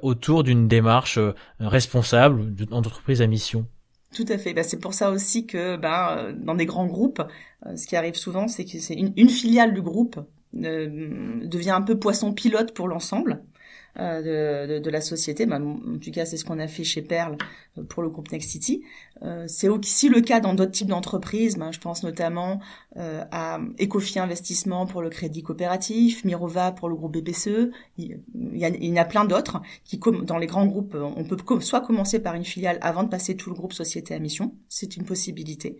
autour 0.02 0.44
d'une 0.44 0.68
démarche 0.68 1.18
responsable 1.60 2.54
d'entreprise 2.54 3.22
à 3.22 3.26
mission 3.26 3.66
tout 4.12 4.26
à 4.28 4.38
fait. 4.38 4.52
Bah, 4.52 4.62
c'est 4.62 4.78
pour 4.78 4.94
ça 4.94 5.10
aussi 5.10 5.46
que 5.46 5.76
ben, 5.76 6.34
dans 6.38 6.54
des 6.54 6.66
grands 6.66 6.86
groupes, 6.86 7.22
euh, 7.66 7.76
ce 7.76 7.86
qui 7.86 7.96
arrive 7.96 8.14
souvent, 8.14 8.48
c'est 8.48 8.64
que 8.64 8.78
c'est 8.78 8.94
une, 8.94 9.28
filiale 9.28 9.74
du 9.74 9.82
groupe 9.82 10.20
euh, 10.56 11.40
devient 11.46 11.70
un 11.70 11.82
peu 11.82 11.98
poisson 11.98 12.32
pilote 12.32 12.74
pour 12.74 12.88
l'ensemble. 12.88 13.42
Euh, 13.98 14.66
de, 14.66 14.78
de, 14.78 14.90
la 14.90 15.00
société. 15.00 15.44
Bah, 15.44 15.60
en 15.60 15.98
tout 15.98 16.10
cas, 16.10 16.24
c'est 16.24 16.36
ce 16.36 16.44
qu'on 16.44 16.58
a 16.58 16.66
fait 16.66 16.84
chez 16.84 17.02
Perle 17.02 17.36
euh, 17.78 17.82
pour 17.82 18.02
le 18.02 18.08
groupe 18.08 18.30
Next 18.32 18.50
City. 18.50 18.82
Euh, 19.22 19.44
c'est 19.46 19.68
aussi 19.68 20.08
le 20.08 20.20
cas 20.20 20.40
dans 20.40 20.54
d'autres 20.54 20.72
types 20.72 20.88
d'entreprises. 20.88 21.56
Bah, 21.56 21.70
je 21.72 21.78
pense 21.78 22.02
notamment 22.02 22.60
euh, 22.96 23.24
à 23.30 23.60
Ecofi 23.80 24.18
Investissement 24.18 24.86
pour 24.86 25.02
le 25.02 25.10
crédit 25.10 25.42
coopératif, 25.42 26.24
Mirova 26.24 26.72
pour 26.72 26.88
le 26.88 26.94
groupe 26.94 27.16
BPCE. 27.16 27.70
Il, 27.98 28.18
y, 28.54 28.64
a, 28.64 28.68
il 28.68 28.84
y 28.84 28.92
en 28.92 29.02
a 29.02 29.04
plein 29.04 29.24
d'autres 29.24 29.60
qui, 29.84 29.98
dans 29.98 30.38
les 30.38 30.46
grands 30.46 30.66
groupes, 30.66 30.96
on 30.96 31.24
peut 31.24 31.36
soit 31.60 31.82
commencer 31.82 32.18
par 32.18 32.34
une 32.34 32.44
filiale 32.44 32.78
avant 32.80 33.04
de 33.04 33.08
passer 33.08 33.36
tout 33.36 33.50
le 33.50 33.54
groupe 33.54 33.72
société 33.72 34.14
à 34.14 34.18
mission. 34.18 34.54
C'est 34.68 34.96
une 34.96 35.04
possibilité. 35.04 35.78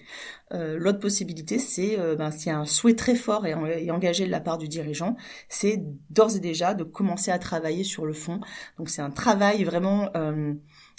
L'autre 0.50 0.98
possibilité, 0.98 1.58
c'est 1.58 1.96
ben, 2.16 2.30
s'il 2.30 2.48
y 2.48 2.50
a 2.50 2.58
un 2.58 2.66
souhait 2.66 2.94
très 2.94 3.14
fort 3.14 3.46
et 3.46 3.90
engagé 3.90 4.26
de 4.26 4.30
la 4.30 4.40
part 4.40 4.58
du 4.58 4.68
dirigeant, 4.68 5.16
c'est 5.48 5.82
d'ores 6.10 6.36
et 6.36 6.40
déjà 6.40 6.74
de 6.74 6.84
commencer 6.84 7.30
à 7.30 7.38
travailler 7.38 7.84
sur 7.84 8.01
le 8.06 8.12
fond. 8.12 8.40
Donc 8.78 8.88
c'est 8.88 9.02
un 9.02 9.10
travail 9.10 9.64
vraiment 9.64 10.08
euh, 10.16 10.54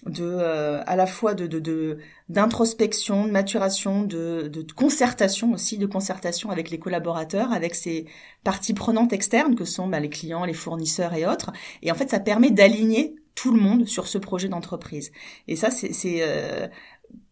de 0.05 0.23
euh, 0.23 0.81
à 0.85 0.95
la 0.95 1.05
fois 1.05 1.33
de 1.33 1.97
d'introspection, 2.29 3.25
de, 3.25 3.31
maturation, 3.31 4.03
de, 4.03 4.65
concertation 4.75 5.53
aussi, 5.53 5.77
de 5.77 5.85
concertation 5.85 6.49
avec 6.49 6.69
les 6.69 6.79
collaborateurs, 6.79 7.51
avec 7.51 7.75
ces 7.75 8.05
parties 8.43 8.73
prenantes 8.73 9.13
externes 9.13 9.55
que 9.55 9.65
sont 9.65 9.87
bah, 9.87 9.99
les 9.99 10.09
clients, 10.09 10.45
les 10.45 10.53
fournisseurs 10.53 11.13
et 11.13 11.25
autres. 11.25 11.51
Et 11.81 11.91
en 11.91 11.95
fait, 11.95 12.09
ça 12.09 12.19
permet 12.19 12.51
d'aligner 12.51 13.15
tout 13.35 13.51
le 13.51 13.59
monde 13.59 13.87
sur 13.87 14.07
ce 14.07 14.17
projet 14.17 14.47
d'entreprise. 14.47 15.11
Et 15.47 15.55
ça, 15.55 15.71
c'est 15.71 15.91
euh, 16.21 16.67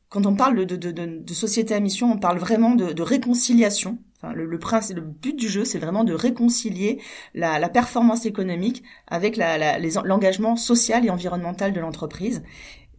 quand 0.10 0.26
on 0.26 0.36
parle 0.36 0.66
de, 0.66 1.34
société 1.34 1.74
à 1.74 1.80
mission, 1.80 2.12
on 2.12 2.18
parle 2.18 2.38
vraiment 2.38 2.76
de, 2.76 3.02
réconciliation 3.02 3.98
le, 4.24 4.46
le, 4.46 4.60
principe, 4.60 4.98
le 4.98 5.02
but 5.02 5.36
du 5.36 5.50
jeu, 5.50 5.66
c'est 5.66 5.80
vraiment 5.80 6.04
de 6.04 6.14
réconcilier 6.14 7.02
la, 7.34 7.60
la 7.60 7.70
performance 7.70 8.26
économique 8.26 8.84
avec 9.08 9.38
l'engagement 9.38 10.56
social 10.56 11.06
et 11.06 11.10
environnemental 11.10 11.74
de 11.74 11.80
l'entreprise 11.80 12.44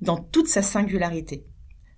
dans 0.00 0.19
toute 0.19 0.49
sa 0.49 0.62
singularité. 0.62 1.45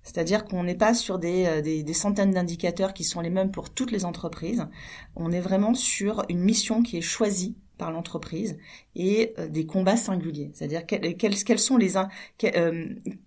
C'est-à-dire 0.03 0.45
qu'on 0.45 0.63
n'est 0.63 0.75
pas 0.75 0.93
sur 0.93 1.17
des, 1.17 1.45
euh, 1.47 1.61
des, 1.61 1.81
des 1.81 1.93
centaines 1.93 2.29
d'indicateurs 2.29 2.93
qui 2.93 3.03
sont 3.03 3.21
les 3.21 3.31
mêmes 3.31 3.51
pour 3.51 3.71
toutes 3.71 3.91
les 3.91 4.05
entreprises. 4.05 4.67
On 5.15 5.31
est 5.31 5.39
vraiment 5.39 5.73
sur 5.73 6.23
une 6.29 6.41
mission 6.41 6.83
qui 6.83 6.97
est 6.97 7.01
choisie 7.01 7.57
par 7.79 7.91
l'entreprise 7.91 8.57
et 8.95 9.33
euh, 9.39 9.47
des 9.47 9.65
combats 9.65 9.97
singuliers. 9.97 10.51
C'est-à-dire 10.53 10.85
quels, 10.85 11.17
quels, 11.17 11.59
sont 11.59 11.77
les 11.77 11.97
euh, 11.97 12.85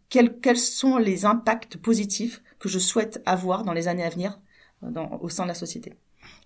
quels, 0.08 0.38
quels 0.40 0.56
sont 0.56 0.98
les 0.98 1.24
impacts 1.24 1.76
positifs 1.76 2.42
que 2.60 2.68
je 2.68 2.78
souhaite 2.78 3.20
avoir 3.26 3.64
dans 3.64 3.72
les 3.72 3.88
années 3.88 4.04
à 4.04 4.10
venir 4.10 4.40
dans, 4.82 5.18
au 5.20 5.28
sein 5.28 5.44
de 5.44 5.48
la 5.48 5.54
société. 5.54 5.94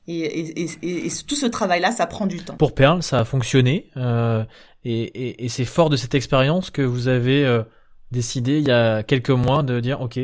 Et, 0.07 0.21
et, 0.21 0.63
et, 0.83 1.07
et 1.07 1.11
tout 1.27 1.37
ce 1.37 1.47
travail-là, 1.47 1.93
ça 1.93 2.07
prend 2.07 2.27
du 2.27 2.39
temps. 2.39 2.57
Pour 2.57 2.75
Perle, 2.75 3.03
ça 3.03 3.21
a 3.21 3.25
fonctionné. 3.25 3.91
Euh, 3.97 4.45
et, 4.85 5.49
c'est 5.49 5.65
fort 5.65 5.91
de 5.91 5.97
cette 5.97 6.15
expérience 6.15 6.71
que 6.71 6.83
vous 6.83 7.09
avez 7.09 7.45
euh, 7.45 7.63
décidé 8.13 8.59
il 8.59 8.69
y 8.69 8.71
a 8.71 9.03
quelques 9.03 9.31
mois 9.31 9.63
de 9.63 9.81
dire, 9.81 10.01
OK, 10.01 10.19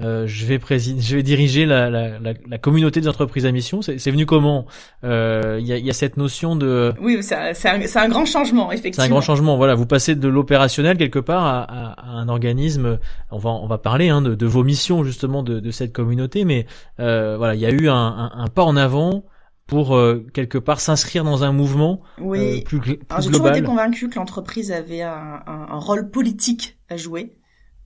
euh, 0.00 0.26
je 0.26 0.46
vais 0.46 0.58
présider, 0.58 1.00
je 1.00 1.16
vais 1.16 1.22
diriger 1.22 1.66
la, 1.66 1.90
la, 1.90 2.18
la, 2.18 2.32
la, 2.48 2.58
communauté 2.58 3.00
des 3.02 3.08
entreprises 3.08 3.44
à 3.44 3.52
mission. 3.52 3.82
C'est 3.82 4.10
venu 4.10 4.24
comment 4.24 4.64
euh, 5.04 5.58
Il 5.60 5.66
y, 5.66 5.72
a, 5.72 5.78
y, 5.78 5.90
a, 5.90 5.92
cette 5.92 6.16
notion 6.16 6.56
de. 6.56 6.94
Oui, 7.02 7.18
c'est 7.22 7.34
un, 7.36 7.80
un, 7.94 8.08
grand 8.08 8.24
changement, 8.24 8.72
effectivement. 8.72 9.04
C'est 9.04 9.10
un 9.10 9.10
grand 9.10 9.20
changement. 9.20 9.58
Voilà, 9.58 9.74
vous 9.74 9.84
passez 9.84 10.14
de 10.14 10.28
l'opérationnel 10.28 10.96
quelque 10.96 11.18
part 11.18 11.44
à, 11.44 11.60
à, 11.60 11.92
à, 12.00 12.10
un 12.12 12.28
organisme. 12.30 12.98
On 13.30 13.38
va 13.38 13.50
on 13.50 13.66
va 13.66 13.76
parler 13.76 14.08
hein, 14.08 14.22
de, 14.22 14.34
de, 14.34 14.46
vos 14.46 14.64
missions 14.64 15.04
justement 15.04 15.42
de, 15.42 15.60
de 15.60 15.70
cette 15.70 15.92
communauté, 15.92 16.46
mais 16.46 16.66
euh, 16.98 17.36
voilà, 17.36 17.54
il 17.54 17.60
y 17.60 17.66
a 17.66 17.70
eu 17.70 17.90
un, 17.90 17.94
un, 17.94 18.32
un 18.34 18.46
pas 18.46 18.64
en 18.64 18.76
avant 18.76 19.24
pour 19.70 19.94
euh, 19.94 20.26
quelque 20.34 20.58
part 20.58 20.80
s'inscrire 20.80 21.22
dans 21.22 21.44
un 21.44 21.52
mouvement 21.52 22.00
oui. 22.20 22.62
plus, 22.62 22.80
plus 22.80 22.98
Alors, 23.08 23.22
J'ai 23.22 23.30
toujours 23.30 23.48
été 23.50 23.62
convaincu 23.62 24.08
que 24.08 24.16
l'entreprise 24.16 24.72
avait 24.72 25.02
un, 25.02 25.42
un, 25.46 25.78
rôle 25.78 26.10
politique 26.10 26.76
à 26.88 26.96
jouer 26.96 27.38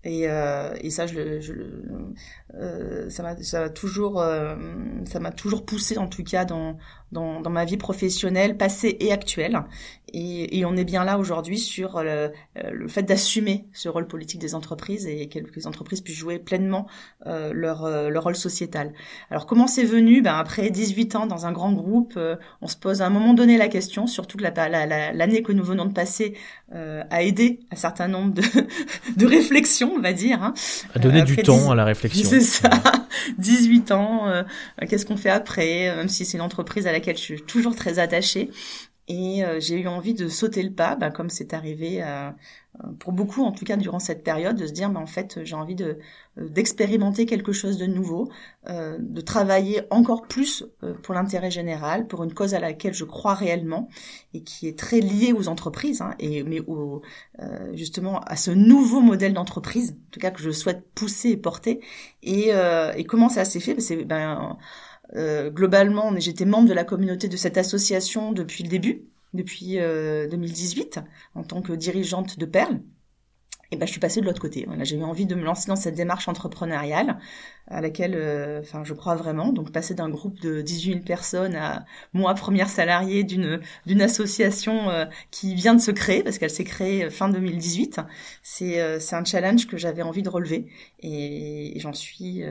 et, 0.02 0.28
euh, 0.28 0.74
et 0.80 0.88
ça, 0.88 1.06
je, 1.06 1.40
je 1.40 1.52
euh, 2.54 3.10
ça 3.10 3.22
m'a 3.22 3.36
ça 3.42 3.68
toujours 3.68 4.20
euh, 4.20 4.54
ça 5.04 5.20
m'a 5.20 5.30
toujours 5.30 5.66
poussé 5.66 5.98
en 5.98 6.08
tout 6.08 6.22
cas 6.24 6.44
dans, 6.44 6.78
dans, 7.12 7.40
dans 7.40 7.50
ma 7.50 7.66
vie 7.66 7.76
professionnelle 7.76 8.56
passée 8.56 8.96
et 9.00 9.12
actuelle. 9.12 9.62
Et, 10.14 10.58
et 10.58 10.64
on 10.64 10.76
est 10.76 10.84
bien 10.84 11.04
là 11.04 11.18
aujourd'hui 11.18 11.58
sur 11.58 12.02
le, 12.02 12.30
le 12.70 12.88
fait 12.88 13.02
d'assumer 13.02 13.66
ce 13.72 13.88
rôle 13.88 14.06
politique 14.06 14.40
des 14.40 14.54
entreprises 14.54 15.06
et 15.06 15.28
que 15.28 15.40
les 15.56 15.66
entreprises 15.66 16.00
puissent 16.00 16.16
jouer 16.16 16.38
pleinement 16.38 16.86
euh, 17.26 17.52
leur 17.52 17.88
leur 18.10 18.22
rôle 18.22 18.36
sociétal. 18.36 18.92
Alors 19.30 19.46
comment 19.46 19.66
c'est 19.66 19.84
venu? 19.84 20.22
Ben 20.22 20.34
après 20.34 20.70
18 20.70 21.16
ans 21.16 21.26
dans 21.26 21.46
un 21.46 21.52
grand 21.52 21.72
groupe, 21.72 22.14
euh, 22.16 22.36
on 22.62 22.68
se 22.68 22.76
pose 22.76 23.02
à 23.02 23.06
un 23.06 23.10
moment 23.10 23.34
donné 23.34 23.58
la 23.58 23.68
question, 23.68 24.06
surtout 24.06 24.38
que 24.38 24.44
l'année 24.44 24.86
la, 24.86 25.12
la, 25.12 25.40
que 25.40 25.52
nous 25.52 25.64
venons 25.64 25.84
de 25.84 25.92
passer 25.92 26.34
a 26.72 27.22
aidé 27.22 27.60
un 27.70 27.76
certain 27.76 28.08
nombre 28.08 28.34
de, 28.34 28.42
de 29.16 29.26
réflexions 29.26 29.92
on 29.96 30.00
va 30.00 30.12
dire. 30.12 30.42
Hein. 30.42 30.54
À 30.94 30.98
donner 30.98 31.22
du 31.22 31.36
temps 31.36 31.70
à 31.70 31.74
la 31.74 31.84
réflexion. 31.84 32.28
C'est 32.28 32.40
ça. 32.40 32.70
18 33.38 33.90
ans, 33.92 34.28
euh, 34.28 34.42
qu'est-ce 34.88 35.06
qu'on 35.06 35.16
fait 35.16 35.30
après 35.30 35.94
Même 35.94 36.08
si 36.08 36.24
c'est 36.24 36.36
une 36.36 36.42
entreprise 36.42 36.86
à 36.86 36.92
laquelle 36.92 37.16
je 37.16 37.22
suis 37.22 37.42
toujours 37.42 37.76
très 37.76 37.98
attachée. 37.98 38.50
Et 39.06 39.44
euh, 39.44 39.60
j'ai 39.60 39.80
eu 39.80 39.86
envie 39.86 40.14
de 40.14 40.28
sauter 40.28 40.62
le 40.62 40.72
pas, 40.72 40.96
bah, 40.96 41.10
comme 41.10 41.28
c'est 41.28 41.52
arrivé 41.52 42.02
euh, 42.02 42.30
pour 42.98 43.12
beaucoup, 43.12 43.42
en 43.44 43.52
tout 43.52 43.66
cas 43.66 43.76
durant 43.76 43.98
cette 43.98 44.24
période, 44.24 44.56
de 44.56 44.66
se 44.66 44.72
dire, 44.72 44.88
bah, 44.88 44.98
en 45.00 45.06
fait, 45.06 45.44
j'ai 45.44 45.54
envie 45.54 45.74
de 45.74 45.98
d'expérimenter 46.36 47.26
quelque 47.26 47.52
chose 47.52 47.76
de 47.78 47.86
nouveau, 47.86 48.28
euh, 48.68 48.96
de 48.98 49.20
travailler 49.20 49.82
encore 49.90 50.22
plus 50.22 50.64
pour 51.02 51.14
l'intérêt 51.14 51.50
général, 51.50 52.06
pour 52.08 52.24
une 52.24 52.34
cause 52.34 52.54
à 52.54 52.60
laquelle 52.60 52.94
je 52.94 53.04
crois 53.04 53.34
réellement 53.34 53.88
et 54.32 54.42
qui 54.42 54.66
est 54.66 54.76
très 54.76 55.00
liée 55.00 55.32
aux 55.32 55.48
entreprises, 55.48 56.00
hein, 56.00 56.14
et 56.18 56.42
mais 56.42 56.60
au, 56.60 57.02
justement 57.74 58.18
à 58.20 58.36
ce 58.36 58.50
nouveau 58.50 59.00
modèle 59.00 59.34
d'entreprise, 59.34 59.92
en 59.92 60.10
tout 60.10 60.20
cas 60.20 60.32
que 60.32 60.42
je 60.42 60.50
souhaite 60.50 60.82
pousser 60.94 61.28
et 61.30 61.36
porter. 61.36 61.80
Et, 62.22 62.50
et 62.96 63.04
comment 63.04 63.28
ça 63.28 63.44
s'est 63.44 63.60
fait? 63.60 63.78
C'est 63.80 64.04
ben 64.04 64.58
euh, 65.16 65.50
globalement, 65.50 66.10
j'étais 66.18 66.44
membre 66.44 66.68
de 66.68 66.74
la 66.74 66.84
communauté 66.84 67.28
de 67.28 67.36
cette 67.36 67.56
association 67.56 68.32
depuis 68.32 68.64
le 68.64 68.68
début, 68.68 69.06
depuis 69.32 69.76
2018, 69.76 70.98
euh, 70.98 71.00
en 71.34 71.44
tant 71.44 71.62
que 71.62 71.72
dirigeante 71.72 72.38
de 72.38 72.46
Perle. 72.46 72.80
Et 73.70 73.76
ben, 73.76 73.86
je 73.86 73.90
suis 73.90 74.00
passée 74.00 74.20
de 74.20 74.26
l'autre 74.26 74.40
côté. 74.40 74.64
Voilà, 74.66 74.84
eu 74.84 75.02
envie 75.02 75.26
de 75.26 75.34
me 75.34 75.42
lancer 75.42 75.68
dans 75.68 75.76
cette 75.76 75.94
démarche 75.94 76.28
entrepreneuriale 76.28 77.18
à 77.66 77.80
laquelle, 77.80 78.14
euh, 78.14 78.60
enfin, 78.60 78.84
je 78.84 78.92
crois 78.92 79.14
vraiment. 79.14 79.52
Donc, 79.52 79.72
passer 79.72 79.94
d'un 79.94 80.10
groupe 80.10 80.38
de 80.40 80.60
18 80.60 80.92
000 80.92 81.04
personnes 81.04 81.56
à 81.56 81.86
moi, 82.12 82.34
première 82.34 82.68
salariée 82.68 83.24
d'une 83.24 83.60
d'une 83.86 84.02
association 84.02 84.90
euh, 84.90 85.06
qui 85.30 85.54
vient 85.54 85.74
de 85.74 85.80
se 85.80 85.90
créer 85.90 86.22
parce 86.22 86.38
qu'elle 86.38 86.50
s'est 86.50 86.64
créée 86.64 87.08
fin 87.08 87.28
2018. 87.28 88.00
C'est 88.42 88.80
euh, 88.80 89.00
c'est 89.00 89.16
un 89.16 89.24
challenge 89.24 89.66
que 89.66 89.78
j'avais 89.78 90.02
envie 90.02 90.22
de 90.22 90.28
relever 90.28 90.66
et, 91.00 91.74
j'en 91.78 91.92
suis 91.92 92.42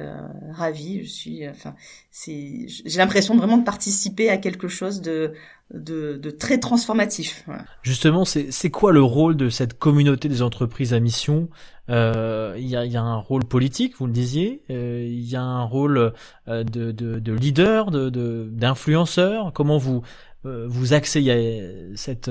ravie. 0.52 1.04
Je 1.04 1.10
suis, 1.10 1.48
enfin, 1.48 1.76
c'est, 2.12 2.66
j'ai 2.68 2.98
l'impression 2.98 3.36
vraiment 3.36 3.58
de 3.58 3.64
participer 3.64 4.30
à 4.30 4.38
quelque 4.38 4.68
chose 4.68 5.02
de 5.02 5.34
de, 5.74 6.18
de 6.18 6.30
très 6.30 6.60
transformatif. 6.60 7.46
Justement, 7.82 8.26
c'est 8.26 8.70
quoi 8.70 8.92
le 8.92 9.02
rôle 9.02 9.36
de 9.36 9.50
cette 9.50 9.78
communauté 9.78 10.30
des 10.30 10.42
entreprises 10.42 10.94
à 10.94 11.00
mission? 11.00 11.50
Euh, 11.90 12.56
il 12.58 12.68
y, 12.68 12.76
a, 12.76 13.02
un 13.02 13.18
rôle 13.18 13.44
politique, 13.46 13.98
vous 13.98 14.08
le 14.08 14.14
disiez. 14.14 14.64
Euh, 14.70 15.06
il 15.06 15.30
y 15.30 15.36
a 15.36 15.42
un 15.42 15.64
rôle 15.64 16.14
euh, 16.48 16.64
de, 16.64 16.92
de, 16.92 17.20
de 17.20 17.34
leader, 17.34 17.92
de 17.92 18.50
d'influenceur. 18.52 19.52
Comment 19.54 19.78
vous 19.78 20.02
vous 20.46 20.94
accédez 20.94 21.92
à 21.94 21.98
cette 21.98 22.30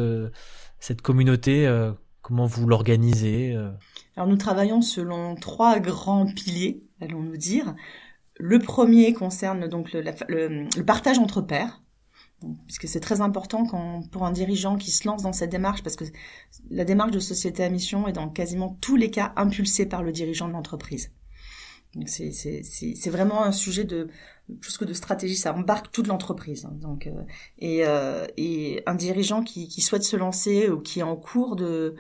cette 0.78 1.00
communauté 1.00 1.66
Comment 2.20 2.44
vous 2.44 2.66
l'organisez 2.66 3.56
Alors 4.16 4.28
nous 4.28 4.36
travaillons 4.36 4.82
selon 4.82 5.34
trois 5.34 5.78
grands 5.80 6.26
piliers, 6.26 6.82
allons-nous 7.00 7.38
dire. 7.38 7.74
Le 8.36 8.58
premier 8.58 9.14
concerne 9.14 9.66
donc 9.66 9.92
le, 9.92 10.02
le 10.28 10.84
partage 10.84 11.18
entre 11.18 11.40
pairs 11.40 11.81
puisque 12.66 12.88
c'est 12.88 13.00
très 13.00 13.20
important 13.20 13.64
pour 14.10 14.24
un 14.24 14.30
dirigeant 14.32 14.76
qui 14.76 14.90
se 14.90 15.06
lance 15.06 15.22
dans 15.22 15.32
cette 15.32 15.50
démarche, 15.50 15.82
parce 15.82 15.96
que 15.96 16.04
la 16.70 16.84
démarche 16.84 17.12
de 17.12 17.20
société 17.20 17.64
à 17.64 17.68
mission 17.68 18.08
est 18.08 18.12
dans 18.12 18.28
quasiment 18.28 18.76
tous 18.80 18.96
les 18.96 19.10
cas 19.10 19.32
impulsée 19.36 19.86
par 19.86 20.02
le 20.02 20.12
dirigeant 20.12 20.48
de 20.48 20.52
l'entreprise. 20.52 21.10
C'est 22.06 23.10
vraiment 23.10 23.42
un 23.44 23.52
sujet 23.52 23.84
de 23.84 24.08
plus 24.60 24.76
que 24.76 24.84
de 24.84 24.92
stratégie, 24.92 25.36
ça 25.36 25.54
embarque 25.54 25.92
toute 25.92 26.06
l'entreprise. 26.06 26.66
Hein. 26.66 26.98
euh, 27.06 27.22
et, 27.58 27.86
euh, 27.86 28.26
et 28.36 28.82
un 28.86 28.94
dirigeant 28.94 29.42
qui, 29.42 29.68
souhaite 29.80 30.02
se 30.02 30.16
lancer 30.16 30.68
ou 30.68 30.80
qui 30.80 31.00
est 31.00 31.04
en 31.04 31.16
cours 31.16 31.56
de 31.56 31.94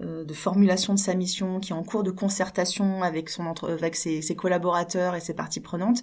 euh, 0.00 0.24
de 0.24 0.32
formulation 0.32 0.94
de 0.94 0.98
sa 0.98 1.14
mission, 1.14 1.58
qui 1.58 1.72
est 1.72 1.74
en 1.74 1.82
cours 1.82 2.04
de 2.04 2.12
concertation 2.12 3.02
avec 3.02 3.28
ses, 3.28 4.36
collaborateurs 4.36 5.16
et 5.16 5.20
ses 5.20 5.34
parties 5.34 5.58
prenantes, 5.58 6.00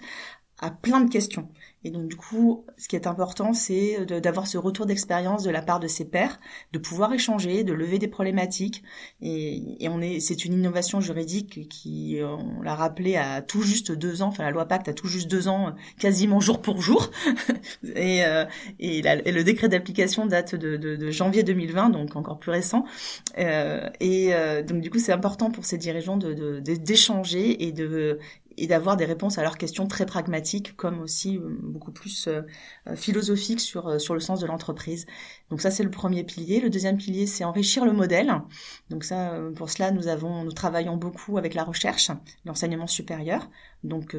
à 0.59 0.69
plein 0.69 0.99
de 0.99 1.09
questions. 1.09 1.47
Et 1.85 1.91
donc 1.91 2.07
du 2.07 2.15
coup, 2.15 2.65
ce 2.77 2.87
qui 2.87 2.95
est 2.95 3.05
important, 3.05 3.53
c'est 3.53 4.05
d'avoir 4.07 4.47
ce 4.47 4.57
retour 4.57 4.87
d'expérience 4.87 5.43
de 5.43 5.51
la 5.51 5.61
part 5.61 5.79
de 5.79 5.87
ses 5.87 6.03
pairs, 6.03 6.39
de 6.73 6.79
pouvoir 6.79 7.13
échanger, 7.13 7.63
de 7.63 7.73
lever 7.73 7.99
des 7.99 8.07
problématiques. 8.07 8.83
Et, 9.21 9.77
on 9.87 10.01
est, 10.01 10.19
c'est 10.19 10.45
une 10.45 10.53
innovation 10.53 10.99
juridique 10.99 11.69
qui, 11.69 12.19
on 12.23 12.63
l'a 12.63 12.73
rappelé, 12.73 13.17
a 13.17 13.43
tout 13.43 13.61
juste 13.61 13.91
deux 13.91 14.23
ans. 14.23 14.29
Enfin, 14.29 14.43
la 14.43 14.49
loi 14.49 14.65
Pacte 14.65 14.87
a 14.87 14.93
tout 14.93 15.07
juste 15.07 15.29
deux 15.29 15.47
ans, 15.47 15.75
quasiment 15.99 16.39
jour 16.39 16.59
pour 16.59 16.81
jour. 16.81 17.11
et, 17.95 18.25
euh, 18.25 18.45
et, 18.79 19.03
le 19.03 19.43
décret 19.43 19.69
d'application 19.69 20.25
date 20.25 20.55
de, 20.55 20.77
de, 20.77 20.95
de, 20.95 21.11
janvier 21.11 21.43
2020, 21.43 21.91
donc 21.91 22.15
encore 22.15 22.39
plus 22.39 22.51
récent. 22.51 22.85
Euh, 23.37 23.87
et 23.99 24.33
euh, 24.33 24.63
donc 24.63 24.81
du 24.81 24.89
coup, 24.89 24.97
c'est 24.97 25.11
important 25.11 25.51
pour 25.51 25.65
ces 25.65 25.77
dirigeants 25.77 26.17
de 26.17 26.59
d'échanger 26.59 27.63
et 27.63 27.71
de 27.71 28.17
et 28.57 28.67
d'avoir 28.67 28.97
des 28.97 29.05
réponses 29.05 29.37
à 29.37 29.41
leurs 29.41 29.57
questions 29.57 29.87
très 29.87 30.05
pragmatiques, 30.05 30.75
comme 30.75 30.99
aussi 30.99 31.37
euh, 31.37 31.57
beaucoup 31.61 31.91
plus 31.91 32.27
euh, 32.27 32.41
euh, 32.87 32.95
philosophiques 32.95 33.61
sur 33.61 33.99
sur 33.99 34.13
le 34.13 34.19
sens 34.19 34.39
de 34.39 34.47
l'entreprise. 34.47 35.05
Donc 35.49 35.61
ça 35.61 35.71
c'est 35.71 35.83
le 35.83 35.91
premier 35.91 36.23
pilier. 36.23 36.59
Le 36.59 36.69
deuxième 36.69 36.97
pilier 36.97 37.27
c'est 37.27 37.43
enrichir 37.43 37.85
le 37.85 37.93
modèle. 37.93 38.33
Donc 38.89 39.03
ça 39.03 39.39
pour 39.55 39.69
cela 39.69 39.91
nous 39.91 40.07
avons 40.07 40.43
nous 40.43 40.53
travaillons 40.53 40.97
beaucoup 40.97 41.37
avec 41.37 41.53
la 41.53 41.63
recherche, 41.63 42.11
l'enseignement 42.45 42.87
supérieur. 42.87 43.49
Donc 43.83 44.15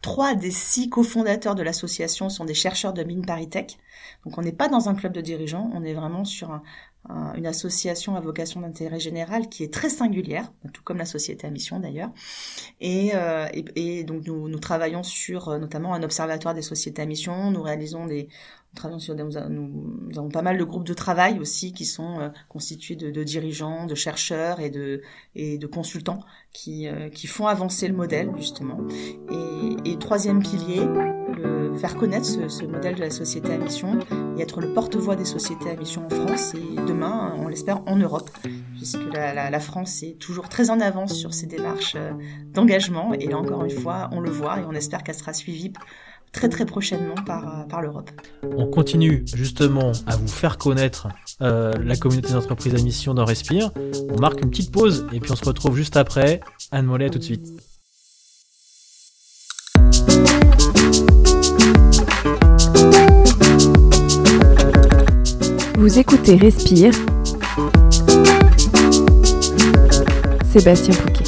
Trois 0.00 0.36
des 0.36 0.52
six 0.52 0.88
cofondateurs 0.88 1.56
de 1.56 1.62
l'association 1.62 2.28
sont 2.28 2.44
des 2.44 2.54
chercheurs 2.54 2.92
de 2.92 3.02
Mine 3.02 3.26
Paritech. 3.26 3.78
Donc 4.24 4.38
on 4.38 4.42
n'est 4.42 4.52
pas 4.52 4.68
dans 4.68 4.88
un 4.88 4.94
club 4.94 5.12
de 5.12 5.20
dirigeants, 5.20 5.70
on 5.74 5.82
est 5.82 5.92
vraiment 5.92 6.24
sur 6.24 6.52
un, 6.52 6.62
une 7.08 7.46
association 7.46 8.16
à 8.16 8.20
vocation 8.20 8.60
d'intérêt 8.60 9.00
général 9.00 9.48
qui 9.48 9.64
est 9.64 9.72
très 9.72 9.88
singulière, 9.88 10.52
tout 10.72 10.82
comme 10.82 10.98
la 10.98 11.06
société 11.06 11.46
à 11.46 11.50
mission 11.50 11.80
d'ailleurs. 11.80 12.10
Et, 12.80 13.12
euh, 13.14 13.46
et, 13.76 14.04
donc 14.04 14.26
nous, 14.26 14.48
nous, 14.48 14.58
travaillons 14.58 15.02
sur 15.02 15.48
euh, 15.48 15.58
notamment 15.58 15.94
un 15.94 16.02
observatoire 16.02 16.54
des 16.54 16.62
sociétés 16.62 17.02
à 17.02 17.06
mission. 17.06 17.50
Nous 17.50 17.62
réalisons 17.62 18.06
des, 18.06 18.28
nous 18.84 19.00
sur 19.00 19.14
nous, 19.14 19.30
nous, 19.48 20.18
avons 20.18 20.28
pas 20.28 20.42
mal 20.42 20.58
de 20.58 20.64
groupes 20.64 20.86
de 20.86 20.94
travail 20.94 21.38
aussi 21.38 21.72
qui 21.72 21.84
sont 21.84 22.20
euh, 22.20 22.28
constitués 22.48 22.96
de, 22.96 23.10
de, 23.10 23.24
dirigeants, 23.24 23.86
de 23.86 23.94
chercheurs 23.94 24.60
et 24.60 24.70
de 24.70 25.02
et 25.34 25.58
de 25.58 25.66
consultants 25.66 26.20
qui 26.52 26.86
euh, 26.86 27.08
qui 27.08 27.26
font 27.26 27.46
avancer 27.46 27.88
le 27.88 27.94
modèle 27.94 28.30
justement. 28.36 28.78
Et, 29.30 29.90
et 29.92 29.98
troisième 29.98 30.42
pilier, 30.42 30.80
faire 31.78 31.96
connaître 31.96 32.26
ce, 32.26 32.64
modèle 32.64 32.96
de 32.96 33.00
la 33.00 33.10
société 33.10 33.52
à 33.52 33.58
mission 33.58 33.98
et 34.36 34.42
être 34.42 34.60
le 34.60 34.72
porte-voix 34.74 35.16
des 35.16 35.24
sociétés 35.24 35.70
à 35.70 35.76
mission 35.76 36.04
en 36.06 36.10
France 36.10 36.54
et 36.54 36.80
demain, 36.86 37.34
on 37.38 37.48
l'espère, 37.48 37.80
en 37.86 37.96
Europe, 37.96 38.30
puisque 38.76 39.12
la, 39.12 39.60
France 39.60 40.02
est 40.02 40.18
toujours 40.18 40.48
très 40.48 40.70
en 40.70 40.80
avance 40.80 41.14
sur 41.14 41.34
ces 41.34 41.46
démarches 41.46 41.94
euh, 41.96 42.12
d'engagement. 42.52 43.12
Et 43.14 43.26
là 43.26 43.38
encore 43.38 43.64
une 43.64 43.70
fois, 43.70 44.08
on 44.12 44.20
le 44.20 44.30
voit 44.30 44.60
et 44.60 44.64
on 44.64 44.72
espère 44.72 45.02
qu'elle 45.02 45.14
sera 45.14 45.32
suivie 45.32 45.72
très 46.32 46.48
très 46.48 46.66
prochainement 46.66 47.14
par, 47.26 47.66
euh, 47.72 47.80
l'Europe. 47.80 48.10
On 48.56 48.66
continue 48.66 49.24
justement 49.34 49.92
à 50.06 50.16
vous 50.16 50.28
faire 50.28 50.58
connaître 50.58 51.08
euh, 51.42 51.72
la 51.82 51.96
communauté 51.96 52.32
d'entreprises 52.32 52.74
à 52.74 52.82
mission 52.82 53.14
dans 53.14 53.24
Respire. 53.24 53.72
On 54.10 54.20
marque 54.20 54.42
une 54.42 54.50
petite 54.50 54.72
pause 54.72 55.06
et 55.12 55.20
puis 55.20 55.32
on 55.32 55.36
se 55.36 55.44
retrouve 55.44 55.76
juste 55.76 55.96
après. 55.96 56.40
Anne 56.70 56.86
Mollet, 56.86 57.06
à 57.06 57.10
tout 57.10 57.18
de 57.18 57.24
suite. 57.24 57.46
Vous 65.78 65.96
écoutez 65.96 66.34
Respire. 66.34 66.92
Sébastien 70.44 70.92
Pouquet. 70.92 71.22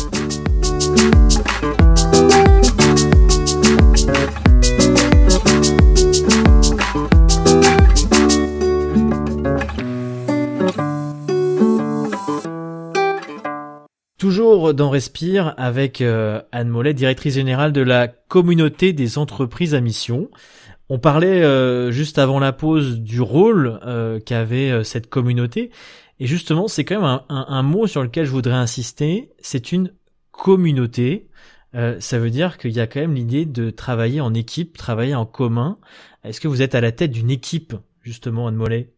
Toujours 14.18 14.74
dans 14.74 14.90
Respire 14.90 15.54
avec 15.58 16.00
euh, 16.00 16.42
Anne 16.50 16.68
Mollet, 16.68 16.92
directrice 16.92 17.34
générale 17.34 17.72
de 17.72 17.82
la 17.82 18.08
communauté 18.08 18.92
des 18.92 19.16
entreprises 19.16 19.76
à 19.76 19.80
mission. 19.80 20.28
On 20.92 20.98
parlait 20.98 21.42
euh, 21.42 21.92
juste 21.92 22.18
avant 22.18 22.40
la 22.40 22.52
pause 22.52 23.00
du 23.00 23.20
rôle 23.20 23.78
euh, 23.86 24.18
qu'avait 24.18 24.72
euh, 24.72 24.82
cette 24.82 25.08
communauté. 25.08 25.70
Et 26.18 26.26
justement, 26.26 26.66
c'est 26.66 26.84
quand 26.84 26.96
même 26.96 27.04
un, 27.04 27.24
un, 27.28 27.46
un, 27.48 27.62
mot 27.62 27.86
sur 27.86 28.02
lequel 28.02 28.26
je 28.26 28.32
voudrais 28.32 28.54
insister. 28.54 29.30
C'est 29.38 29.70
une 29.70 29.94
communauté. 30.32 31.28
Euh, 31.76 32.00
ça 32.00 32.18
veut 32.18 32.30
dire 32.30 32.58
qu'il 32.58 32.72
y 32.72 32.80
a 32.80 32.88
quand 32.88 32.98
même 32.98 33.14
l'idée 33.14 33.44
de 33.44 33.70
travailler 33.70 34.20
en 34.20 34.34
équipe, 34.34 34.76
travailler 34.76 35.14
en 35.14 35.26
commun. 35.26 35.78
Est-ce 36.24 36.40
que 36.40 36.48
vous 36.48 36.60
êtes 36.60 36.74
à 36.74 36.80
la 36.80 36.90
tête 36.90 37.12
d'une 37.12 37.30
équipe, 37.30 37.74
justement, 38.02 38.48
Anne 38.48 38.56
Mollet? 38.56 38.90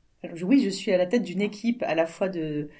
Oui, 0.42 0.62
je 0.64 0.70
suis 0.70 0.92
à 0.92 0.96
la 0.96 1.04
tête 1.04 1.24
d'une 1.24 1.42
équipe 1.42 1.82
à 1.82 1.94
la 1.94 2.06
fois 2.06 2.30
de, 2.30 2.70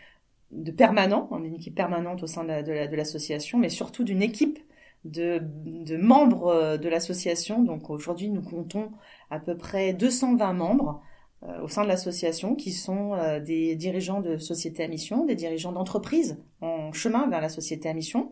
de 0.53 0.71
permanents, 0.71 1.29
une 1.45 1.55
équipe 1.55 1.75
permanente 1.75 2.23
au 2.23 2.27
sein 2.27 2.45
de 2.45 2.97
l'association, 2.97 3.59
la, 3.59 3.61
de 3.61 3.67
mais 3.67 3.69
surtout 3.69 4.05
d'une 4.05 4.23
équipe 4.23 4.59
de, 5.05 5.41
de 5.65 5.97
membres 5.97 6.49
euh, 6.49 6.77
de 6.77 6.89
l'association. 6.89 7.63
Donc 7.63 7.91
aujourd'hui, 7.91 8.29
nous 8.31 8.43
comptons 8.43 8.91
à 9.31 9.39
peu 9.39 9.57
près 9.57 9.93
220 9.93 10.53
membres 10.53 11.03
euh, 11.45 11.63
au 11.63 11.69
sein 11.69 11.83
de 11.83 11.89
l'association 11.89 12.55
qui 12.55 12.71
sont 12.71 13.15
euh, 13.15 13.41
des 13.41 13.75
dirigeants 13.75 14.21
de 14.21 14.39
sociétés 14.39 14.85
à 14.85 14.89
mission, 14.89 15.25
des 15.25 15.35
dirigeants 15.35 15.73
d'entreprises 15.73 16.39
en 16.61 16.93
chemin 16.93 17.29
vers 17.29 17.41
la 17.41 17.49
société 17.49 17.89
à 17.89 17.95
mission, 17.95 18.31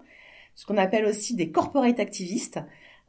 ce 0.54 0.64
qu'on 0.64 0.76
appelle 0.76 1.06
aussi 1.06 1.34
des 1.34 1.50
corporate 1.50 1.98
activistes. 1.98 2.60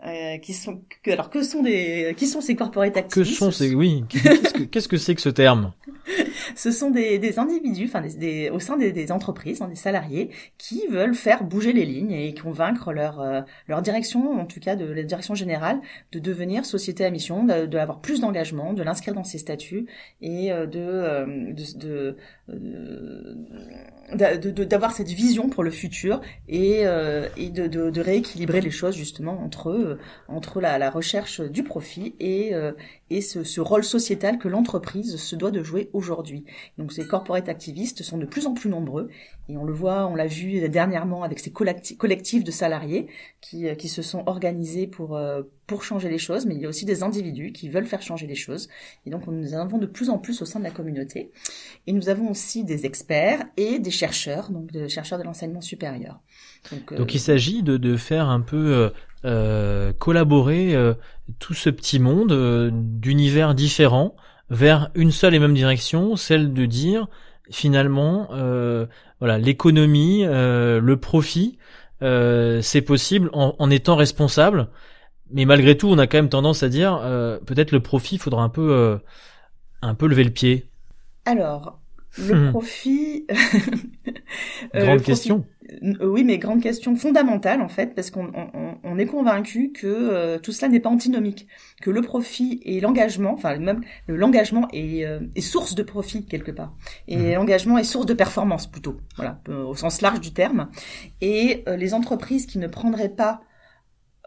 Euh, 0.03 0.39
qui 0.39 0.53
sont 0.53 0.81
que, 1.03 1.11
alors 1.11 1.29
que 1.29 1.43
sont 1.43 1.61
des 1.61 2.15
qui 2.17 2.25
sont 2.25 2.41
ces 2.41 2.55
corporate 2.55 2.97
activistes? 2.97 3.29
Que 3.29 3.37
sont 3.37 3.51
ces 3.51 3.75
oui 3.75 4.03
qu'est-ce 4.09 4.87
que 4.87 4.97
c'est 4.97 5.13
que, 5.13 5.17
que 5.17 5.21
ce 5.21 5.29
terme? 5.29 5.73
ce 6.55 6.71
sont 6.71 6.91
des, 6.91 7.39
individus, 7.39 7.85
enfin 7.85 8.01
des, 8.01 8.49
au 8.49 8.59
sein 8.59 8.77
des, 8.77 9.11
entreprises, 9.11 9.61
hein, 9.61 9.67
des 9.67 9.75
salariés, 9.75 10.29
qui 10.57 10.87
veulent 10.87 11.15
faire 11.15 11.43
bouger 11.43 11.73
les 11.73 11.85
lignes 11.85 12.11
et 12.11 12.33
convaincre 12.33 12.93
leur 12.93 13.21
euh, 13.21 13.41
leur 13.67 13.81
direction, 13.81 14.39
en 14.39 14.45
tout 14.45 14.59
cas 14.59 14.75
de 14.75 14.85
la 14.85 15.03
direction 15.03 15.35
générale, 15.35 15.81
de 16.11 16.19
devenir 16.19 16.65
société 16.65 17.05
à 17.05 17.09
mission, 17.09 17.43
d'avoir 17.43 18.01
plus 18.01 18.21
d'engagement, 18.21 18.73
de 18.73 18.83
l'inscrire 18.83 19.13
dans 19.13 19.23
ses 19.23 19.37
statuts 19.37 19.87
et 20.21 20.51
euh, 20.51 20.65
de, 20.65 20.79
euh, 20.79 21.53
de, 21.75 22.17
de 24.13 24.63
d'avoir 24.63 24.91
cette 24.91 25.07
vision 25.07 25.49
pour 25.49 25.63
le 25.63 25.71
futur 25.71 26.21
et, 26.49 26.81
et 27.37 27.49
de, 27.49 27.67
de, 27.67 27.89
de, 27.89 28.01
rééquilibrer 28.01 28.59
les 28.59 28.71
choses 28.71 28.95
justement 28.95 29.41
entre 29.41 29.97
entre 30.27 30.59
la, 30.59 30.77
la 30.77 30.89
recherche 30.89 31.39
du 31.39 31.63
profit 31.63 32.15
et, 32.19 32.51
et 33.09 33.21
ce, 33.21 33.43
ce 33.43 33.61
rôle 33.61 33.83
sociétal 33.83 34.37
que 34.37 34.47
l'entreprise 34.47 35.15
se 35.17 35.35
doit 35.35 35.51
de 35.51 35.63
jouer 35.63 35.89
aujourd'hui. 35.93 36.30
Donc 36.77 36.91
ces 36.91 37.05
corporate 37.05 37.49
activistes 37.49 38.03
sont 38.03 38.17
de 38.17 38.25
plus 38.25 38.47
en 38.47 38.53
plus 38.53 38.69
nombreux 38.69 39.09
et 39.51 39.57
on 39.57 39.65
le 39.65 39.73
voit, 39.73 40.07
on 40.07 40.15
l'a 40.15 40.27
vu 40.27 40.67
dernièrement 40.69 41.23
avec 41.23 41.39
ces 41.39 41.51
collectifs 41.51 42.43
de 42.43 42.51
salariés 42.51 43.07
qui, 43.41 43.67
euh, 43.67 43.75
qui 43.75 43.89
se 43.89 44.01
sont 44.01 44.23
organisés 44.25 44.87
pour, 44.87 45.17
euh, 45.17 45.41
pour 45.67 45.83
changer 45.83 46.09
les 46.09 46.17
choses, 46.17 46.45
mais 46.45 46.55
il 46.55 46.61
y 46.61 46.65
a 46.65 46.69
aussi 46.69 46.85
des 46.85 47.03
individus 47.03 47.51
qui 47.51 47.69
veulent 47.69 47.85
faire 47.85 48.01
changer 48.01 48.27
les 48.27 48.35
choses. 48.35 48.69
Et 49.05 49.09
donc 49.09 49.27
nous 49.27 49.53
avons 49.53 49.77
de 49.77 49.87
plus 49.87 50.09
en 50.09 50.17
plus 50.19 50.41
au 50.41 50.45
sein 50.45 50.59
de 50.59 50.63
la 50.63 50.71
communauté. 50.71 51.31
Et 51.87 51.93
nous 51.93 52.07
avons 52.07 52.29
aussi 52.31 52.63
des 52.63 52.85
experts 52.85 53.45
et 53.57 53.79
des 53.79 53.91
chercheurs, 53.91 54.51
donc 54.51 54.71
des 54.71 54.87
chercheurs 54.89 55.19
de 55.19 55.23
l'enseignement 55.23 55.61
supérieur. 55.61 56.21
Donc, 56.71 56.91
euh, 56.91 57.05
il 57.11 57.19
s'agit 57.19 57.63
de, 57.63 57.97
faire 57.97 58.29
un 58.29 58.41
peu 58.41 58.91
collaborer 59.99 60.75
tout 61.39 61.53
ce 61.53 61.69
petit 61.69 61.99
monde 61.99 62.71
d'univers 62.71 63.53
différents 63.53 64.15
vers 64.51 64.91
une 64.93 65.09
seule 65.11 65.33
et 65.33 65.39
même 65.39 65.55
direction, 65.55 66.15
celle 66.15 66.53
de 66.53 66.65
dire 66.67 67.07
finalement 67.49 68.27
voilà 69.19 69.39
l'économie, 69.39 70.23
le 70.23 70.95
profit, 70.95 71.57
c'est 71.99 72.83
possible 72.85 73.31
en, 73.33 73.55
en, 73.57 73.71
étant 73.71 73.95
responsable. 73.95 74.67
Mais 75.31 75.45
malgré 75.45 75.75
tout, 75.75 75.87
on 75.87 75.97
a 75.97 76.05
quand 76.05 76.19
même 76.19 76.29
tendance 76.29 76.61
à 76.61 76.69
dire 76.69 76.99
peut-être 77.45 77.71
le 77.71 77.79
profit, 77.79 78.19
faudra 78.19 78.43
un 78.43 78.49
peu 78.49 78.99
un 79.81 79.95
peu 79.95 80.07
lever 80.07 80.23
le 80.23 80.31
pied. 80.31 80.69
Alors 81.25 81.80
le 82.17 82.35
hmm. 82.35 82.51
profit. 82.51 83.27
Grande 84.73 85.01
question. 85.01 85.45
Euh, 85.83 86.05
oui, 86.05 86.23
mais 86.23 86.37
grande 86.37 86.61
question 86.61 86.95
fondamentale 86.95 87.61
en 87.61 87.69
fait, 87.69 87.95
parce 87.95 88.11
qu'on 88.11 88.31
on, 88.33 88.75
on 88.83 88.97
est 88.97 89.05
convaincu 89.05 89.71
que 89.71 89.87
euh, 89.87 90.39
tout 90.39 90.51
cela 90.51 90.69
n'est 90.69 90.79
pas 90.79 90.89
antinomique, 90.89 91.47
que 91.81 91.89
le 91.89 92.01
profit 92.01 92.59
et 92.63 92.81
l'engagement, 92.81 93.33
enfin 93.33 93.57
même 93.57 93.81
l'engagement 94.07 94.67
est, 94.73 95.05
euh, 95.05 95.19
est, 95.35 95.41
source 95.41 95.75
de 95.75 95.83
profit 95.83 96.25
quelque 96.25 96.51
part, 96.51 96.73
et 97.07 97.17
mmh. 97.17 97.33
l'engagement 97.35 97.77
est 97.77 97.83
source 97.83 98.05
de 98.05 98.13
performance 98.13 98.69
plutôt, 98.69 98.97
voilà, 99.15 99.41
au 99.49 99.75
sens 99.75 100.01
large 100.01 100.19
du 100.19 100.33
terme. 100.33 100.69
Et 101.21 101.63
les 101.67 101.93
entreprises 101.93 102.45
qui 102.45 102.57
ne 102.57 102.67
prendraient 102.67 103.09
pas 103.09 103.41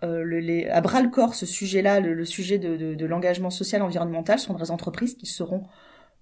le, 0.03 0.39
les, 0.39 0.67
à 0.67 0.83
bras 0.83 1.01
le 1.01 1.09
corps 1.09 1.35
ce 1.35 1.47
sujet-là, 1.47 2.01
le, 2.01 2.13
le, 2.13 2.25
sujet 2.27 2.59
de, 2.59 2.77
de, 2.77 2.95
de 2.95 3.07
l'engagement 3.07 3.51
social 3.51 3.81
environnemental, 3.83 4.39
sont 4.39 4.55
des 4.55 4.71
entreprises 4.71 5.15
qui 5.15 5.27
seront 5.27 5.65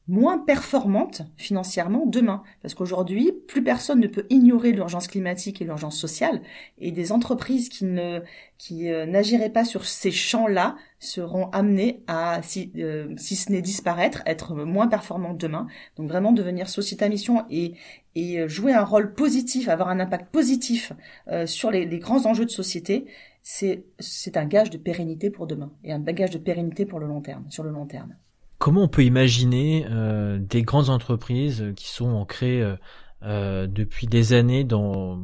moins 0.08 0.38
performantes 0.38 1.22
financièrement 1.36 2.06
demain. 2.06 2.42
Parce 2.60 2.74
qu'aujourd'hui, 2.74 3.32
plus 3.46 3.62
personne 3.62 4.00
ne 4.00 4.06
peut 4.06 4.26
ignorer 4.30 4.72
l'urgence 4.72 5.08
climatique 5.08 5.62
et 5.62 5.64
l'urgence 5.64 5.98
sociale. 5.98 6.42
Et 6.78 6.90
des 6.92 7.12
entreprises 7.12 7.68
qui 7.68 7.84
ne 7.84 8.20
qui 8.58 8.90
euh, 8.90 9.06
n'agiraient 9.06 9.50
pas 9.50 9.64
sur 9.64 9.84
ces 9.84 10.12
champs-là 10.12 10.76
seront 11.00 11.50
amenées 11.50 12.02
à, 12.06 12.40
si, 12.42 12.70
euh, 12.76 13.12
si 13.16 13.34
ce 13.34 13.50
n'est 13.50 13.62
disparaître, 13.62 14.22
être 14.24 14.54
moins 14.54 14.86
performantes 14.86 15.38
demain. 15.38 15.66
Donc 15.96 16.08
vraiment 16.08 16.32
devenir 16.32 16.68
société 16.68 17.04
à 17.04 17.08
mission 17.08 17.44
et, 17.50 17.74
et 18.14 18.48
jouer 18.48 18.72
un 18.72 18.84
rôle 18.84 19.14
positif, 19.14 19.68
avoir 19.68 19.88
un 19.88 19.98
impact 19.98 20.30
positif 20.30 20.92
euh, 21.28 21.46
sur 21.46 21.70
les, 21.70 21.86
les 21.86 21.98
grands 21.98 22.26
enjeux 22.26 22.44
de 22.44 22.50
société, 22.50 23.06
c'est 23.42 23.84
c'est 23.98 24.36
un 24.36 24.46
gage 24.46 24.70
de 24.70 24.78
pérennité 24.78 25.30
pour 25.30 25.46
demain 25.46 25.72
et 25.84 25.92
un 25.92 25.98
gage 26.00 26.30
de 26.30 26.38
pérennité 26.38 26.86
pour 26.86 27.00
le 27.00 27.06
long 27.06 27.20
terme, 27.20 27.44
sur 27.50 27.64
le 27.64 27.70
long 27.70 27.86
terme. 27.86 28.14
Comment 28.62 28.82
on 28.82 28.88
peut 28.88 29.02
imaginer 29.02 29.86
euh, 29.90 30.38
des 30.38 30.62
grandes 30.62 30.88
entreprises 30.88 31.72
qui 31.74 31.88
sont 31.88 32.10
ancrées 32.10 32.62
euh, 32.62 32.76
euh, 33.24 33.66
depuis 33.66 34.06
des 34.06 34.34
années 34.34 34.62
dans 34.62 35.18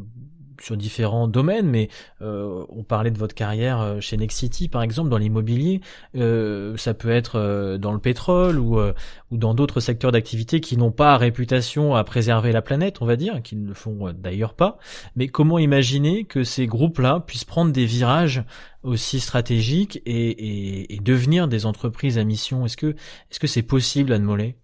sur 0.60 0.76
différents 0.76 1.28
domaines, 1.28 1.66
mais 1.66 1.88
euh, 2.20 2.64
on 2.68 2.82
parlait 2.82 3.10
de 3.10 3.18
votre 3.18 3.34
carrière 3.34 3.80
euh, 3.80 4.00
chez 4.00 4.16
Nexity 4.16 4.68
par 4.68 4.82
exemple 4.82 5.08
dans 5.10 5.18
l'immobilier, 5.18 5.80
euh, 6.16 6.76
ça 6.76 6.94
peut 6.94 7.10
être 7.10 7.36
euh, 7.36 7.78
dans 7.78 7.92
le 7.92 7.98
pétrole 7.98 8.58
ou, 8.58 8.78
ou 8.78 9.36
dans 9.36 9.54
d'autres 9.54 9.80
secteurs 9.80 10.12
d'activité 10.12 10.60
qui 10.60 10.76
n'ont 10.76 10.90
pas 10.90 11.16
réputation 11.16 11.94
à 11.94 12.04
préserver 12.04 12.52
la 12.52 12.62
planète, 12.62 13.02
on 13.02 13.06
va 13.06 13.16
dire, 13.16 13.42
qui 13.42 13.56
ne 13.56 13.66
le 13.66 13.74
font 13.74 14.12
d'ailleurs 14.12 14.54
pas. 14.54 14.78
Mais 15.16 15.28
comment 15.28 15.58
imaginer 15.58 16.24
que 16.24 16.44
ces 16.44 16.66
groupes-là 16.66 17.20
puissent 17.26 17.44
prendre 17.44 17.72
des 17.72 17.84
virages 17.84 18.42
aussi 18.82 19.20
stratégiques 19.20 20.00
et, 20.06 20.30
et, 20.30 20.94
et 20.94 20.98
devenir 20.98 21.48
des 21.48 21.66
entreprises 21.66 22.18
à 22.18 22.24
mission? 22.24 22.64
Est-ce 22.64 22.76
que 22.76 22.94
est-ce 23.30 23.40
que 23.40 23.46
c'est 23.46 23.62
possible, 23.62 24.12
Anne 24.12 24.22
Mollet? 24.22 24.56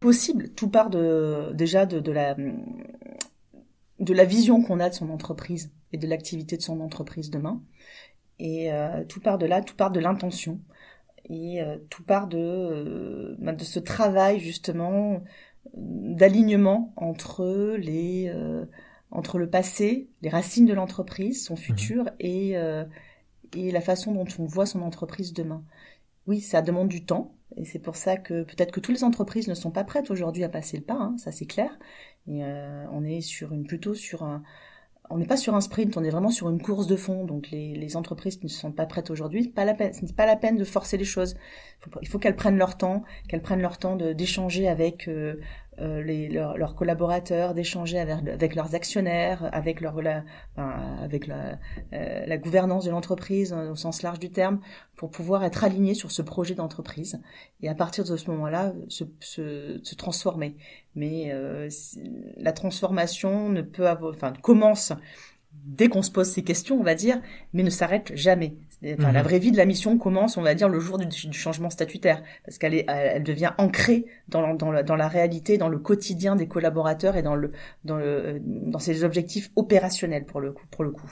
Possible. 0.00 0.50
Tout 0.56 0.68
part 0.68 0.88
de 0.88 1.52
déjà 1.52 1.84
de, 1.84 2.00
de 2.00 2.12
la 2.12 2.34
de 4.00 4.14
la 4.14 4.24
vision 4.24 4.62
qu'on 4.62 4.80
a 4.80 4.88
de 4.88 4.94
son 4.94 5.10
entreprise 5.10 5.70
et 5.92 5.98
de 5.98 6.06
l'activité 6.06 6.56
de 6.56 6.62
son 6.62 6.80
entreprise 6.80 7.30
demain. 7.30 7.62
Et 8.38 8.72
euh, 8.72 9.04
tout 9.04 9.20
part 9.20 9.38
de 9.38 9.46
là, 9.46 9.60
tout 9.60 9.76
part 9.76 9.90
de 9.90 10.00
l'intention. 10.00 10.60
Et 11.28 11.62
euh, 11.62 11.76
tout 11.90 12.02
part 12.02 12.26
de, 12.26 12.38
euh, 12.38 13.36
bah, 13.38 13.52
de 13.52 13.62
ce 13.62 13.78
travail 13.78 14.40
justement 14.40 15.22
d'alignement 15.74 16.92
entre 16.96 17.76
les 17.76 18.32
entre 19.10 19.38
le 19.38 19.50
passé, 19.50 20.08
les 20.22 20.30
racines 20.30 20.64
de 20.64 20.72
l'entreprise, 20.72 21.44
son 21.44 21.54
mmh. 21.54 21.58
futur 21.58 22.10
et 22.18 22.56
et 23.56 23.70
la 23.70 23.80
façon 23.80 24.12
dont 24.12 24.26
on 24.38 24.46
voit 24.46 24.66
son 24.66 24.80
entreprise 24.80 25.34
demain. 25.34 25.62
Oui, 26.26 26.40
ça 26.40 26.62
demande 26.62 26.88
du 26.88 27.04
temps, 27.04 27.34
et 27.56 27.64
c'est 27.64 27.78
pour 27.78 27.96
ça 27.96 28.16
que 28.16 28.44
peut-être 28.44 28.72
que 28.72 28.80
toutes 28.80 28.94
les 28.94 29.04
entreprises 29.04 29.48
ne 29.48 29.54
sont 29.54 29.70
pas 29.70 29.84
prêtes 29.84 30.10
aujourd'hui 30.10 30.44
à 30.44 30.48
passer 30.48 30.76
le 30.76 30.82
pas, 30.82 30.94
hein, 30.94 31.16
ça 31.18 31.32
c'est 31.32 31.46
clair. 31.46 31.78
Et 32.26 32.44
euh, 32.44 32.84
on 32.92 33.04
est 33.04 33.20
sur 33.20 33.52
une 33.52 33.66
plutôt 33.66 33.94
sur 33.94 34.22
un, 34.22 34.42
on 35.10 35.18
n'est 35.18 35.26
pas 35.26 35.36
sur 35.36 35.54
un 35.56 35.60
sprint, 35.60 35.96
on 35.96 36.04
est 36.04 36.10
vraiment 36.10 36.30
sur 36.30 36.48
une 36.48 36.62
course 36.62 36.86
de 36.86 36.96
fond. 36.96 37.24
Donc 37.24 37.50
les, 37.50 37.74
les 37.74 37.96
entreprises 37.96 38.36
qui 38.36 38.46
ne 38.46 38.50
sont 38.50 38.72
pas 38.72 38.86
prêtes 38.86 39.10
aujourd'hui, 39.10 39.48
pas 39.48 39.64
la 39.64 39.74
peine, 39.74 39.92
ce 39.92 40.04
n'est 40.04 40.12
pas 40.12 40.26
la 40.26 40.36
peine 40.36 40.56
de 40.56 40.64
forcer 40.64 40.96
les 40.96 41.04
choses. 41.04 41.36
Il 42.02 42.08
faut, 42.08 42.18
qu'elles 42.18 42.36
prennent 42.36 42.58
leur 42.58 42.76
temps, 42.76 43.02
qu'elles 43.28 43.42
prennent 43.42 43.62
leur 43.62 43.78
temps 43.78 43.96
d'échanger 43.96 44.68
avec 44.68 45.08
euh, 45.08 45.40
euh, 45.80 46.02
les, 46.02 46.28
leurs, 46.28 46.74
collaborateurs, 46.74 47.54
d'échanger 47.54 47.98
avec, 47.98 48.28
avec, 48.28 48.54
leurs 48.54 48.74
actionnaires, 48.74 49.48
avec 49.52 49.80
leur 49.80 50.00
la, 50.02 50.24
avec 50.56 51.26
la, 51.26 51.58
euh, 51.92 52.26
la 52.26 52.38
gouvernance 52.38 52.84
de 52.84 52.90
l'entreprise 52.90 53.52
au 53.52 53.76
sens 53.76 54.02
large 54.02 54.18
du 54.18 54.30
terme, 54.30 54.60
pour 54.96 55.10
pouvoir 55.10 55.44
être 55.44 55.64
alignés 55.64 55.94
sur 55.94 56.10
ce 56.10 56.22
projet 56.22 56.54
d'entreprise 56.54 57.20
et 57.62 57.68
à 57.68 57.74
partir 57.74 58.04
de 58.04 58.16
ce 58.16 58.30
moment-là 58.30 58.74
se, 58.88 59.04
se, 59.20 59.80
se, 59.82 59.94
transformer. 59.94 60.56
Mais 60.94 61.32
euh, 61.32 61.68
la 62.36 62.52
transformation 62.52 63.48
ne 63.48 63.62
peut 63.62 63.88
avoir, 63.88 64.14
enfin 64.14 64.32
commence 64.42 64.92
dès 65.52 65.88
qu'on 65.88 66.02
se 66.02 66.10
pose 66.10 66.30
ces 66.30 66.44
questions, 66.44 66.78
on 66.78 66.82
va 66.84 66.94
dire, 66.94 67.20
mais 67.52 67.62
ne 67.62 67.70
s'arrête 67.70 68.14
jamais. 68.14 68.56
Enfin, 68.82 69.12
La 69.12 69.20
mhm. 69.20 69.28
vraie 69.28 69.38
vie 69.38 69.52
de 69.52 69.56
la 69.56 69.66
mission 69.66 69.98
commence, 69.98 70.36
on 70.36 70.42
va 70.42 70.54
dire, 70.54 70.68
le 70.68 70.80
jour 70.80 70.98
du, 70.98 71.32
changement 71.32 71.68
statutaire, 71.68 72.22
parce 72.44 72.56
qu'elle 72.58 72.74
est, 72.74 72.86
elle 72.88 73.22
devient 73.22 73.52
ancrée 73.58 74.06
dans, 74.28 74.40
la, 74.40 74.54
dans, 74.54 74.70
la, 74.70 74.82
dans 74.82 74.96
la 74.96 75.08
réalité, 75.08 75.58
dans 75.58 75.68
le 75.68 75.78
quotidien 75.78 76.34
des 76.34 76.48
collaborateurs 76.48 77.16
et 77.16 77.22
dans 77.22 77.34
le, 77.34 77.52
dans 77.84 77.96
le, 77.96 78.40
dans 78.42 78.78
ses 78.78 79.04
objectifs 79.04 79.50
opérationnels 79.56 80.24
pour 80.24 80.40
le 80.40 80.52
coup, 80.52 80.64
pour 80.70 80.84
le 80.84 80.90
coup. 80.90 81.10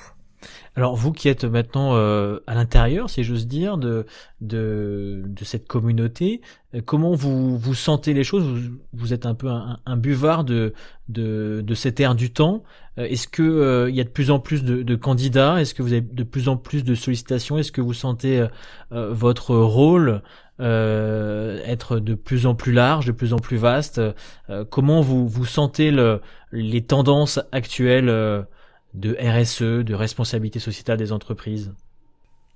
Alors 0.76 0.94
vous 0.94 1.12
qui 1.12 1.28
êtes 1.28 1.44
maintenant 1.44 1.96
euh, 1.96 2.38
à 2.46 2.54
l'intérieur, 2.54 3.10
si 3.10 3.24
j'ose 3.24 3.46
dire, 3.46 3.78
de, 3.78 4.06
de, 4.40 5.24
de 5.26 5.44
cette 5.44 5.66
communauté, 5.66 6.40
euh, 6.74 6.80
comment 6.84 7.14
vous, 7.14 7.58
vous 7.58 7.74
sentez 7.74 8.14
les 8.14 8.24
choses? 8.24 8.70
Vous, 8.92 9.12
êtes 9.12 9.26
un 9.26 9.34
peu 9.34 9.48
un, 9.48 9.96
buvard 9.96 10.44
de, 10.44 10.74
de, 11.08 11.62
de 11.66 11.74
cette 11.74 11.98
ère 12.00 12.14
du 12.14 12.32
temps. 12.32 12.62
Euh, 12.98 13.06
est-ce 13.06 13.26
que 13.26 13.88
il 13.88 13.94
y 13.94 14.00
a 14.00 14.04
de 14.04 14.08
plus 14.08 14.30
en 14.30 14.38
plus 14.38 14.62
de, 14.62 14.94
candidats? 14.94 15.60
Est-ce 15.60 15.74
que 15.74 15.82
vous 15.82 15.92
avez 15.92 16.02
de 16.02 16.22
plus 16.22 16.48
en 16.48 16.56
plus 16.56 16.84
de 16.84 16.94
sollicitations? 16.94 17.58
Est-ce 17.58 17.72
que 17.72 17.80
vous 17.80 17.94
sentez 17.94 18.46
votre 18.90 19.56
rôle 19.56 20.22
être 20.60 21.98
de 21.98 22.14
plus 22.14 22.46
en 22.46 22.54
plus 22.54 22.72
large, 22.72 23.06
de 23.06 23.12
plus 23.12 23.32
en 23.32 23.38
plus 23.38 23.56
vaste? 23.56 24.00
Comment 24.70 25.00
vous, 25.00 25.28
vous 25.28 25.46
sentez 25.46 25.90
le, 25.90 26.20
les 26.52 26.82
tendances 26.82 27.40
actuelles 27.52 28.46
de 28.98 29.16
RSE, 29.20 29.84
de 29.84 29.94
responsabilité 29.94 30.58
sociétale 30.58 30.98
des 30.98 31.12
entreprises 31.12 31.72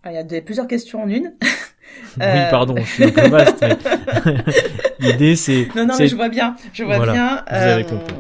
ah, 0.02 0.10
Il 0.10 0.14
y 0.14 0.18
a 0.18 0.24
des, 0.24 0.42
plusieurs 0.42 0.66
questions 0.66 1.02
en 1.02 1.08
une. 1.08 1.34
oui, 1.42 2.22
euh, 2.22 2.50
pardon, 2.50 2.74
je 2.76 2.82
suis 2.82 3.04
un 3.04 3.10
peu 3.10 3.28
vaste. 3.28 3.64
Mais... 4.24 4.36
L'idée, 4.98 5.36
c'est. 5.36 5.68
Non, 5.76 5.86
non, 5.86 5.94
mais 5.98 6.08
je 6.08 6.16
vois 6.16 6.28
bien. 6.28 6.56
Je 6.72 6.84
vois 6.84 6.98
bien. 6.98 7.44
Vous 7.48 7.56
avez 7.56 7.84
euh, 7.84 7.88
compris. 7.88 8.14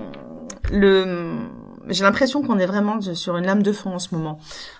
Le 0.70 1.41
j'ai 1.88 2.04
l'impression 2.04 2.42
qu'on 2.42 2.58
est 2.58 2.66
vraiment 2.66 3.00
sur 3.00 3.36
une 3.36 3.46
lame 3.46 3.62
de 3.62 3.72
fond 3.72 3.94
en 3.94 3.98
ce 3.98 4.14
moment. 4.14 4.38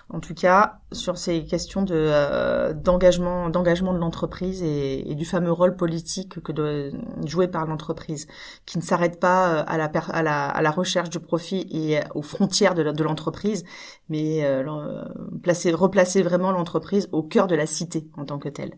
En 0.09 0.19
tout 0.19 0.33
cas, 0.33 0.79
sur 0.91 1.17
ces 1.17 1.45
questions 1.45 1.81
de 1.81 1.93
euh, 1.95 2.73
d'engagement, 2.73 3.49
d'engagement 3.49 3.93
de 3.93 3.99
l'entreprise 3.99 4.61
et, 4.63 5.15
du 5.15 5.25
fameux 5.25 5.51
rôle 5.51 5.75
politique 5.75 6.41
que 6.41 6.51
doit 6.51 6.89
jouer 7.25 7.47
par 7.47 7.65
l'entreprise, 7.65 8.27
qui 8.65 8.77
ne 8.77 8.83
s'arrête 8.83 9.19
pas 9.19 9.49
euh, 9.49 9.63
à 9.67 9.77
la, 9.77 9.85
à 9.85 10.23
la, 10.23 10.47
à 10.47 10.61
la 10.61 10.71
recherche 10.71 11.09
du 11.09 11.19
profit 11.19 11.67
et 11.71 11.99
aux 12.15 12.21
frontières 12.21 12.75
de 12.75 13.03
l'entreprise, 13.03 13.63
mais 14.09 14.43
euh, 14.43 15.03
placer, 15.41 15.71
replacer 15.71 16.21
vraiment 16.21 16.51
l'entreprise 16.51 17.09
au 17.11 17.23
cœur 17.23 17.47
de 17.47 17.55
la 17.55 17.65
cité 17.65 18.07
en 18.17 18.25
tant 18.25 18.39
que 18.39 18.49
telle. 18.49 18.73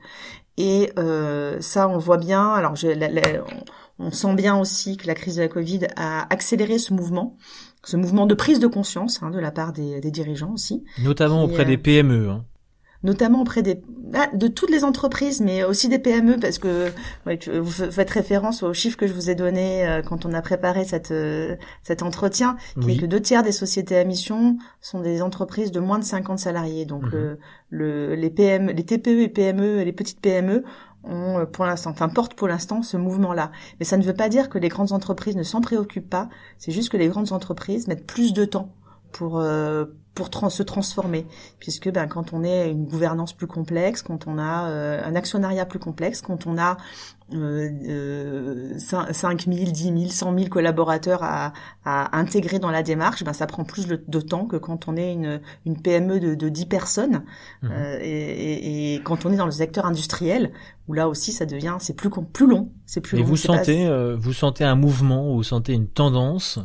Et 0.57 0.91
euh, 0.97 1.59
ça, 1.59 1.87
on 1.87 1.97
voit 1.97 2.17
bien. 2.17 2.49
Alors, 2.53 2.75
je, 2.75 2.87
on 3.99 4.11
sent 4.11 4.35
bien 4.35 4.57
aussi 4.57 4.97
que 4.97 5.07
la 5.07 5.15
crise 5.15 5.35
de 5.37 5.41
la 5.41 5.47
Covid 5.47 5.87
a 5.95 6.31
accéléré 6.33 6.77
ce 6.77 6.93
mouvement 6.93 7.37
ce 7.85 7.97
mouvement 7.97 8.25
de 8.25 8.35
prise 8.35 8.59
de 8.59 8.67
conscience 8.67 9.21
hein, 9.21 9.29
de 9.29 9.39
la 9.39 9.51
part 9.51 9.71
des, 9.71 10.01
des, 10.01 10.11
dirigeants 10.11 10.53
aussi. 10.53 10.83
Notamment 11.03 11.43
auprès 11.43 11.65
des 11.65 11.77
PME. 11.77 12.29
Hein. 12.29 12.45
Notamment 13.03 13.41
auprès 13.41 13.61
des 13.61 13.81
ah, 14.15 14.29
de 14.33 14.47
toutes 14.47 14.71
les 14.71 14.83
entreprises, 14.83 15.41
mais 15.41 15.63
aussi 15.63 15.89
des 15.89 15.99
PME, 15.99 16.37
parce 16.39 16.57
que 16.57 16.91
vous 17.59 17.91
faites 17.91 18.09
référence 18.09 18.63
aux 18.63 18.73
chiffres 18.73 18.97
que 18.97 19.05
je 19.05 19.13
vous 19.13 19.29
ai 19.29 19.35
donnés 19.35 19.85
euh, 19.87 20.01
quand 20.01 20.25
on 20.25 20.33
a 20.33 20.41
préparé 20.41 20.85
cette, 20.85 21.11
euh, 21.11 21.55
cet 21.83 22.01
entretien, 22.01 22.55
qui 22.81 22.91
est 22.91 22.97
que 22.97 23.05
deux 23.05 23.19
tiers 23.19 23.43
des 23.43 23.51
sociétés 23.51 23.97
à 23.97 24.03
mission 24.03 24.57
sont 24.81 25.01
des 25.01 25.21
entreprises 25.21 25.71
de 25.71 25.79
moins 25.79 25.99
de 25.99 26.03
50 26.03 26.39
salariés. 26.39 26.85
Donc 26.85 27.03
mhm. 27.03 27.37
le, 27.69 28.15
les 28.15 28.29
PME, 28.29 28.71
les 28.71 28.83
TPE 28.83 29.21
et 29.21 29.27
PME, 29.27 29.83
les 29.83 29.93
petites 29.93 30.21
PME 30.21 30.63
ont 31.07 31.39
euh, 31.39 31.45
pour 31.45 31.65
l'instant, 31.65 31.91
enfin 31.91 32.09
portent 32.09 32.33
pour 32.33 32.47
l'instant 32.47 32.81
ce 32.83 32.97
mouvement-là. 32.97 33.51
Mais 33.79 33.85
ça 33.85 33.97
ne 33.97 34.03
veut 34.03 34.13
pas 34.13 34.29
dire 34.29 34.49
que 34.49 34.57
les 34.57 34.69
grandes 34.69 34.91
entreprises 34.91 35.35
ne 35.35 35.43
s'en 35.43 35.61
préoccupent 35.61 36.09
pas. 36.09 36.29
C'est 36.57 36.71
juste 36.71 36.89
que 36.89 36.97
les 36.97 37.07
grandes 37.07 37.31
entreprises 37.31 37.87
mettent 37.87 38.07
plus 38.07 38.33
de 38.33 38.45
temps 38.45 38.73
pour 39.11 39.39
euh, 39.39 39.85
pour 40.15 40.29
se 40.49 40.63
transformer, 40.63 41.27
puisque 41.59 41.91
ben 41.91 42.07
quand 42.07 42.31
on 42.31 42.43
est 42.43 42.71
une 42.71 42.85
gouvernance 42.85 43.33
plus 43.33 43.47
complexe, 43.47 44.01
quand 44.01 44.27
on 44.27 44.39
a 44.39 44.69
euh, 44.69 45.01
un 45.05 45.13
actionnariat 45.15 45.65
plus 45.65 45.79
complexe, 45.79 46.21
quand 46.21 46.47
on 46.47 46.57
a 46.57 46.77
euh, 47.33 48.77
5 48.77 49.45
000, 49.45 49.71
10 49.71 49.83
000, 49.83 50.09
100 50.09 50.37
000 50.37 50.49
collaborateurs 50.49 51.23
à, 51.23 51.53
à 51.83 52.17
intégrer 52.17 52.59
dans 52.59 52.69
la 52.69 52.83
démarche, 52.83 53.23
ben 53.23 53.33
ça 53.33 53.47
prend 53.47 53.63
plus 53.63 53.87
de, 53.87 54.21
temps 54.21 54.45
que 54.45 54.57
quand 54.57 54.87
on 54.87 54.95
est 54.95 55.11
une, 55.11 55.41
une 55.65 55.81
PME 55.81 56.19
de, 56.19 56.35
de 56.35 56.49
10 56.49 56.67
personnes 56.67 57.23
mmh. 57.63 57.67
euh, 57.71 57.99
et, 58.01 58.93
et, 58.93 59.01
quand 59.01 59.25
on 59.25 59.33
est 59.33 59.37
dans 59.37 59.45
le 59.45 59.51
secteur 59.51 59.87
industriel 59.87 60.51
où 60.87 60.93
là 60.93 61.09
aussi 61.09 61.31
ça 61.31 61.47
devient 61.47 61.77
c'est 61.79 61.95
plus 61.95 62.11
plus 62.11 62.47
long, 62.47 62.71
c'est 62.85 63.01
plus. 63.01 63.17
Et 63.17 63.21
long, 63.21 63.27
vous 63.27 63.37
sentez 63.37 63.87
euh, 63.87 64.15
vous 64.15 64.33
sentez 64.33 64.63
un 64.63 64.75
mouvement, 64.75 65.33
vous 65.33 65.43
sentez 65.43 65.73
une 65.73 65.87
tendance 65.87 66.59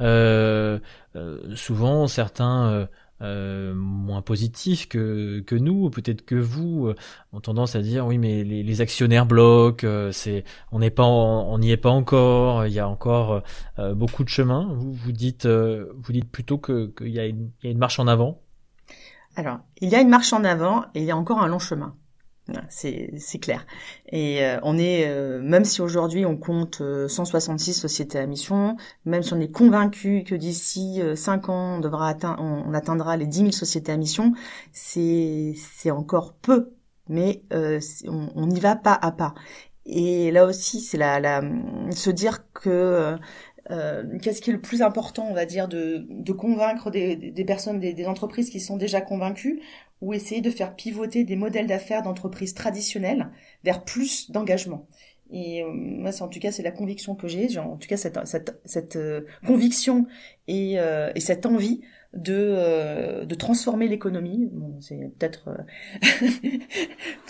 euh, 0.00 0.78
euh, 1.16 1.54
souvent 1.56 2.06
certains 2.06 2.88
euh, 3.20 3.74
moins 3.74 4.22
positifs 4.22 4.88
que, 4.88 5.44
nous, 5.52 5.90
peut-être 5.90 6.24
que 6.24 6.34
vous, 6.34 6.92
ont 7.32 7.40
tendance 7.40 7.76
à 7.76 7.82
dire 7.82 8.06
oui 8.06 8.18
mais 8.18 8.44
les, 8.44 8.80
actionnaires 8.80 9.26
bloquent, 9.26 9.86
on 9.86 10.78
n'y 10.78 10.86
est 10.86 10.90
pas 11.76 11.90
encore, 11.90 12.66
il 12.66 12.72
y 12.72 12.80
a 12.80 12.88
encore 12.88 13.42
beaucoup 13.94 14.24
de 14.24 14.28
chemin. 14.28 14.72
Vous 14.74 14.92
vous 14.92 15.12
dites 15.12 15.46
vous 15.46 16.12
dites 16.12 16.30
plutôt 16.30 16.58
que 16.58 16.92
qu'il 16.96 17.08
y, 17.08 17.20
a 17.20 17.26
une 17.26 17.78
marche 17.78 17.98
en 17.98 18.06
avant? 18.06 18.40
Alors 19.36 19.58
il 19.80 19.88
y 19.88 19.94
a 19.94 20.00
une 20.00 20.08
marche 20.08 20.32
en 20.32 20.44
avant 20.44 20.84
et 20.94 21.00
il 21.00 21.04
y 21.04 21.10
a 21.10 21.16
encore 21.16 21.40
un 21.40 21.48
long 21.48 21.58
chemin. 21.58 21.94
C'est 22.68 23.38
clair. 23.40 23.66
Et 24.08 24.44
euh, 24.44 24.58
on 24.62 24.76
est 24.78 25.06
euh, 25.06 25.40
même 25.40 25.64
si 25.64 25.80
aujourd'hui 25.80 26.26
on 26.26 26.36
compte 26.36 26.82
166 27.08 27.70
euh, 27.70 27.80
sociétés 27.80 28.18
à 28.18 28.26
mission, 28.26 28.76
même 29.04 29.22
si 29.22 29.32
on 29.32 29.40
est 29.40 29.50
convaincu 29.50 30.24
que 30.24 30.34
d'ici 30.34 31.00
5 31.14 31.48
ans 31.48 31.80
on 31.82 32.74
atteindra 32.74 33.16
les 33.16 33.26
10 33.26 33.38
000 33.38 33.50
sociétés 33.52 33.92
à 33.92 33.96
mission, 33.96 34.32
c'est 34.72 35.54
encore 35.90 36.34
peu, 36.34 36.72
mais 37.08 37.42
on, 37.52 38.28
on 38.34 38.50
y 38.50 38.60
va 38.60 38.76
pas 38.76 38.98
à 39.00 39.12
pas. 39.12 39.34
Et 39.84 40.30
là 40.30 40.44
aussi, 40.46 40.80
c'est 40.80 40.98
la, 40.98 41.42
se 41.90 42.10
dire 42.10 42.50
que 42.52 43.16
qu'est-ce 44.20 44.42
qui 44.42 44.50
est 44.50 44.52
le 44.52 44.60
plus 44.60 44.82
important, 44.82 45.26
on 45.28 45.34
va 45.34 45.44
dire, 45.44 45.68
de, 45.68 46.32
convaincre 46.32 46.90
des, 46.90 47.44
personnes, 47.46 47.80
des, 47.80 48.06
entreprises 48.06 48.50
qui 48.50 48.60
sont 48.60 48.76
déjà 48.76 49.00
convaincues, 49.00 49.60
ou 50.02 50.12
essayer 50.12 50.42
de 50.42 50.50
faire 50.50 50.74
pivoter 50.74 51.24
des 51.24 51.36
modèles 51.36 51.66
d'affaires 51.66 52.02
d'entreprises 52.02 52.52
traditionnelles 52.52 53.30
vers 53.64 53.84
plus 53.84 54.30
d'engagement. 54.30 54.86
Et 55.30 55.62
euh, 55.62 55.70
moi, 55.72 56.12
c'est 56.12 56.22
en 56.22 56.28
tout 56.28 56.40
cas, 56.40 56.52
c'est 56.52 56.62
la 56.62 56.72
conviction 56.72 57.14
que 57.14 57.26
j'ai, 57.26 57.56
en 57.56 57.76
tout 57.76 57.88
cas 57.88 57.96
cette, 57.96 58.18
cette, 58.26 58.60
cette 58.66 58.96
euh, 58.96 59.22
conviction 59.46 60.06
et, 60.46 60.74
et, 60.74 61.20
cette 61.20 61.46
envie 61.46 61.80
de, 62.12 63.24
de 63.24 63.34
transformer 63.34 63.88
l'économie. 63.88 64.50
Bon, 64.52 64.76
c'est 64.80 65.10
peut-être 65.18 65.44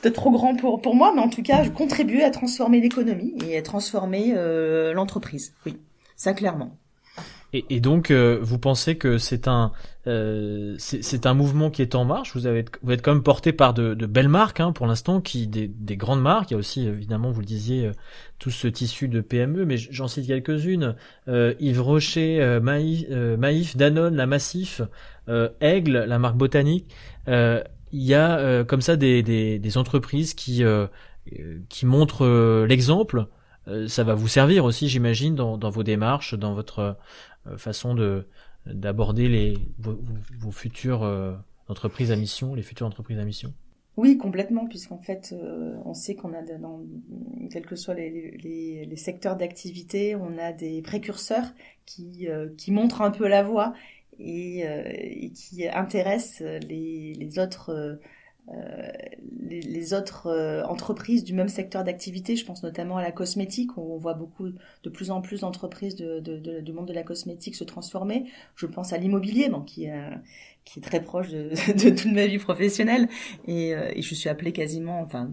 peut-être 0.02 0.14
trop 0.14 0.32
grand 0.32 0.56
pour 0.56 0.82
pour 0.82 0.96
moi, 0.96 1.12
mais 1.14 1.20
en 1.20 1.28
tout 1.28 1.42
cas, 1.42 1.62
je 1.62 1.70
contribue 1.70 2.22
à 2.22 2.30
transformer 2.30 2.80
l'économie 2.80 3.36
et 3.46 3.56
à 3.56 3.62
transformer 3.62 4.34
l'entreprise. 4.92 5.54
Oui. 5.64 5.78
Ça, 6.16 6.34
clairement. 6.34 6.76
Et, 7.52 7.66
et 7.68 7.80
donc, 7.80 8.10
euh, 8.10 8.38
vous 8.40 8.58
pensez 8.58 8.96
que 8.96 9.18
c'est 9.18 9.46
un 9.46 9.72
euh, 10.08 10.74
c'est 10.78 11.26
un 11.26 11.34
mouvement 11.34 11.70
qui 11.70 11.82
est 11.82 11.94
en 11.94 12.04
marche? 12.04 12.34
Vous 12.34 12.46
avez 12.46 12.64
vous 12.82 12.92
êtes 12.92 13.02
quand 13.02 13.12
même 13.12 13.22
porté 13.22 13.52
par 13.52 13.74
de, 13.74 13.94
de 13.94 14.06
belles 14.06 14.28
marques 14.28 14.60
hein, 14.60 14.72
pour 14.72 14.86
l'instant, 14.86 15.20
qui 15.20 15.46
des, 15.46 15.68
des, 15.68 15.96
grandes 15.96 16.22
marques. 16.22 16.50
Il 16.50 16.54
y 16.54 16.56
a 16.56 16.58
aussi 16.58 16.86
évidemment, 16.86 17.30
vous 17.30 17.40
le 17.40 17.46
disiez, 17.46 17.86
euh, 17.86 17.92
tout 18.38 18.50
ce 18.50 18.66
tissu 18.66 19.08
de 19.08 19.20
PME, 19.20 19.64
mais 19.64 19.76
j'en 19.76 20.08
cite 20.08 20.26
quelques-unes 20.26 20.96
euh, 21.28 21.54
Yves 21.60 21.82
Rocher, 21.82 22.40
euh, 22.40 22.60
Maïf, 22.60 23.08
Maïf, 23.10 23.76
Danone, 23.76 24.16
la 24.16 24.26
Massif, 24.26 24.80
Aigle, 25.60 26.04
la 26.08 26.18
marque 26.18 26.36
botanique. 26.36 26.86
il 27.28 27.62
y 27.92 28.14
a 28.14 28.64
comme 28.64 28.80
ça 28.80 28.96
des, 28.96 29.22
des, 29.22 29.58
des 29.58 29.78
entreprises 29.78 30.34
qui 30.34 30.64
qui 31.68 31.86
montrent 31.86 32.64
l'exemple 32.66 33.26
euh, 33.68 33.86
ça 33.86 34.02
va 34.02 34.14
vous 34.14 34.28
servir 34.28 34.64
aussi, 34.64 34.88
j'imagine, 34.88 35.34
dans, 35.34 35.56
dans, 35.56 35.70
vos 35.70 35.82
démarches, 35.84 36.34
dans 36.34 36.54
votre 36.54 36.78
euh, 36.80 36.92
façon 37.56 37.94
de 37.94 38.26
d'aborder 38.66 39.28
les 39.28 39.58
vos, 39.78 40.52
futures 40.52 41.02
euh, 41.02 41.34
entreprises 41.68 42.12
à 42.12 42.16
mission, 42.16 42.54
les 42.54 42.62
futures 42.62 42.86
entreprises 42.86 43.18
à 43.18 43.24
mission. 43.24 43.52
Oui, 43.96 44.16
complètement, 44.16 44.66
puisqu'en 44.68 45.00
fait, 45.00 45.34
on 45.84 45.92
sait 45.92 46.14
qu'on 46.14 46.32
a, 46.32 46.40
dans, 46.42 46.80
quels 47.50 47.66
que 47.66 47.76
soient 47.76 47.92
les, 47.92 48.38
les, 48.86 48.96
secteurs 48.96 49.36
d'activité, 49.36 50.16
on 50.16 50.38
a 50.38 50.52
des 50.52 50.80
précurseurs 50.80 51.52
qui, 51.84 52.26
qui 52.56 52.70
montrent 52.70 53.02
un 53.02 53.10
peu 53.10 53.28
la 53.28 53.42
voie 53.42 53.74
et, 54.18 54.60
et 54.60 55.30
qui 55.32 55.68
intéressent 55.68 56.40
les, 56.40 57.12
les 57.14 57.38
autres 57.38 57.70
euh, 57.70 57.96
les, 59.40 59.60
les, 59.60 59.94
autres 59.94 60.26
euh, 60.26 60.64
entreprises 60.64 61.24
du 61.24 61.32
même 61.32 61.48
secteur 61.48 61.84
d'activité, 61.84 62.36
je 62.36 62.44
pense 62.44 62.62
notamment 62.62 62.96
à 62.96 63.02
la 63.02 63.12
cosmétique, 63.12 63.76
où 63.76 63.94
on 63.94 63.98
voit 63.98 64.14
beaucoup, 64.14 64.48
de 64.48 64.90
plus 64.90 65.10
en 65.10 65.20
plus 65.20 65.40
d'entreprises 65.40 65.94
de, 65.94 66.20
de, 66.20 66.38
de, 66.38 66.60
du 66.60 66.72
monde 66.72 66.88
de 66.88 66.92
la 66.92 67.02
cosmétique 67.02 67.54
se 67.54 67.64
transformer. 67.64 68.24
Je 68.56 68.66
pense 68.66 68.92
à 68.92 68.98
l'immobilier, 68.98 69.48
bon, 69.48 69.62
qui, 69.62 69.84
est, 69.84 70.10
qui 70.64 70.80
est 70.80 70.82
très 70.82 71.02
proche 71.02 71.28
de, 71.30 71.90
toute 71.90 72.12
ma 72.12 72.26
vie 72.26 72.38
professionnelle, 72.38 73.08
et, 73.46 73.74
euh, 73.74 73.90
et 73.94 74.02
je 74.02 74.14
suis 74.14 74.28
appelée 74.28 74.52
quasiment, 74.52 75.00
enfin, 75.00 75.30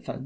enfin 0.00 0.20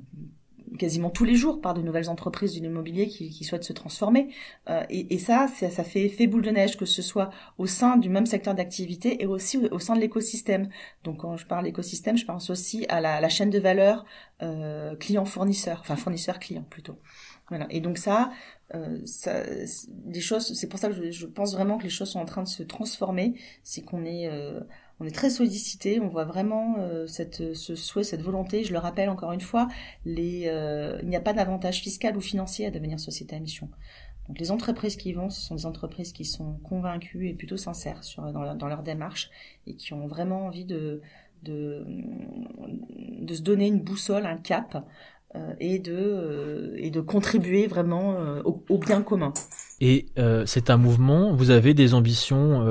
quasiment 0.78 1.10
tous 1.10 1.24
les 1.24 1.36
jours 1.36 1.60
par 1.60 1.74
de 1.74 1.82
nouvelles 1.82 2.08
entreprises 2.08 2.52
du 2.52 2.60
l'immobilier 2.60 3.08
qui, 3.08 3.30
qui, 3.30 3.44
souhaitent 3.44 3.64
se 3.64 3.72
transformer. 3.72 4.28
Euh, 4.68 4.84
et, 4.90 5.14
et, 5.14 5.18
ça, 5.18 5.48
ça, 5.48 5.70
ça 5.70 5.84
fait 5.84 6.04
effet 6.04 6.26
boule 6.26 6.42
de 6.42 6.50
neige, 6.50 6.76
que 6.76 6.86
ce 6.86 7.02
soit 7.02 7.30
au 7.58 7.66
sein 7.66 7.96
du 7.96 8.08
même 8.08 8.26
secteur 8.26 8.54
d'activité 8.54 9.22
et 9.22 9.26
aussi 9.26 9.58
au, 9.58 9.78
sein 9.78 9.94
de 9.94 10.00
l'écosystème. 10.00 10.68
Donc 11.04 11.18
quand 11.18 11.36
je 11.36 11.46
parle 11.46 11.64
d'écosystème, 11.64 12.16
je 12.16 12.24
pense 12.24 12.50
aussi 12.50 12.86
à 12.88 13.00
la, 13.00 13.28
chaîne 13.28 13.50
de 13.50 13.58
valeur 13.58 14.04
euh, 14.42 14.96
client-fournisseur, 14.96 15.78
enfin 15.80 15.96
fournisseur-client 15.96 16.64
plutôt. 16.68 16.98
Et 17.70 17.80
donc 17.80 17.98
ça, 17.98 18.30
euh, 18.74 19.00
ça, 19.04 19.42
choses, 20.20 20.54
c'est 20.54 20.68
pour 20.68 20.78
ça 20.78 20.88
que 20.88 20.94
je, 20.94 21.10
je, 21.10 21.26
pense 21.26 21.54
vraiment 21.54 21.78
que 21.78 21.84
les 21.84 21.90
choses 21.90 22.10
sont 22.10 22.20
en 22.20 22.24
train 22.24 22.42
de 22.42 22.48
se 22.48 22.62
transformer. 22.62 23.34
C'est 23.62 23.82
qu'on 23.82 24.04
est, 24.04 24.28
euh, 24.28 24.60
on 25.00 25.06
est 25.06 25.14
très 25.14 25.30
sollicité, 25.30 25.98
on 25.98 26.08
voit 26.08 26.24
vraiment 26.24 26.76
euh, 26.78 27.06
cette, 27.06 27.54
ce 27.54 27.74
souhait, 27.74 28.04
cette 28.04 28.22
volonté. 28.22 28.64
Je 28.64 28.72
le 28.72 28.78
rappelle 28.78 29.08
encore 29.08 29.32
une 29.32 29.40
fois, 29.40 29.66
les, 30.04 30.44
euh, 30.46 30.98
il 31.02 31.08
n'y 31.08 31.16
a 31.16 31.20
pas 31.20 31.32
d'avantage 31.32 31.80
fiscal 31.80 32.16
ou 32.16 32.20
financier 32.20 32.66
à 32.66 32.70
devenir 32.70 33.00
société 33.00 33.34
à 33.34 33.40
mission. 33.40 33.70
Donc 34.28 34.38
les 34.38 34.50
entreprises 34.50 34.96
qui 34.96 35.08
y 35.08 35.12
vont, 35.12 35.30
ce 35.30 35.40
sont 35.40 35.54
des 35.54 35.66
entreprises 35.66 36.12
qui 36.12 36.24
sont 36.24 36.58
convaincues 36.62 37.28
et 37.28 37.34
plutôt 37.34 37.56
sincères 37.56 38.04
sur, 38.04 38.30
dans, 38.30 38.42
leur, 38.42 38.54
dans 38.54 38.68
leur 38.68 38.82
démarche 38.82 39.30
et 39.66 39.74
qui 39.74 39.92
ont 39.94 40.06
vraiment 40.06 40.46
envie 40.46 40.66
de, 40.66 41.00
de, 41.42 41.84
de 43.20 43.34
se 43.34 43.42
donner 43.42 43.66
une 43.66 43.80
boussole, 43.80 44.26
un 44.26 44.36
cap 44.36 44.84
euh, 45.36 45.54
et 45.60 45.78
de 45.78 45.94
euh, 45.96 46.74
et 46.76 46.90
de 46.90 47.00
contribuer 47.00 47.68
vraiment 47.68 48.14
euh, 48.14 48.42
au, 48.42 48.78
bien 48.78 49.00
commun. 49.02 49.32
Et 49.80 50.06
c'est 50.44 50.70
un 50.70 50.76
mouvement. 50.76 51.32
Vous 51.32 51.50
avez 51.50 51.74
des 51.74 51.94
ambitions 51.94 52.64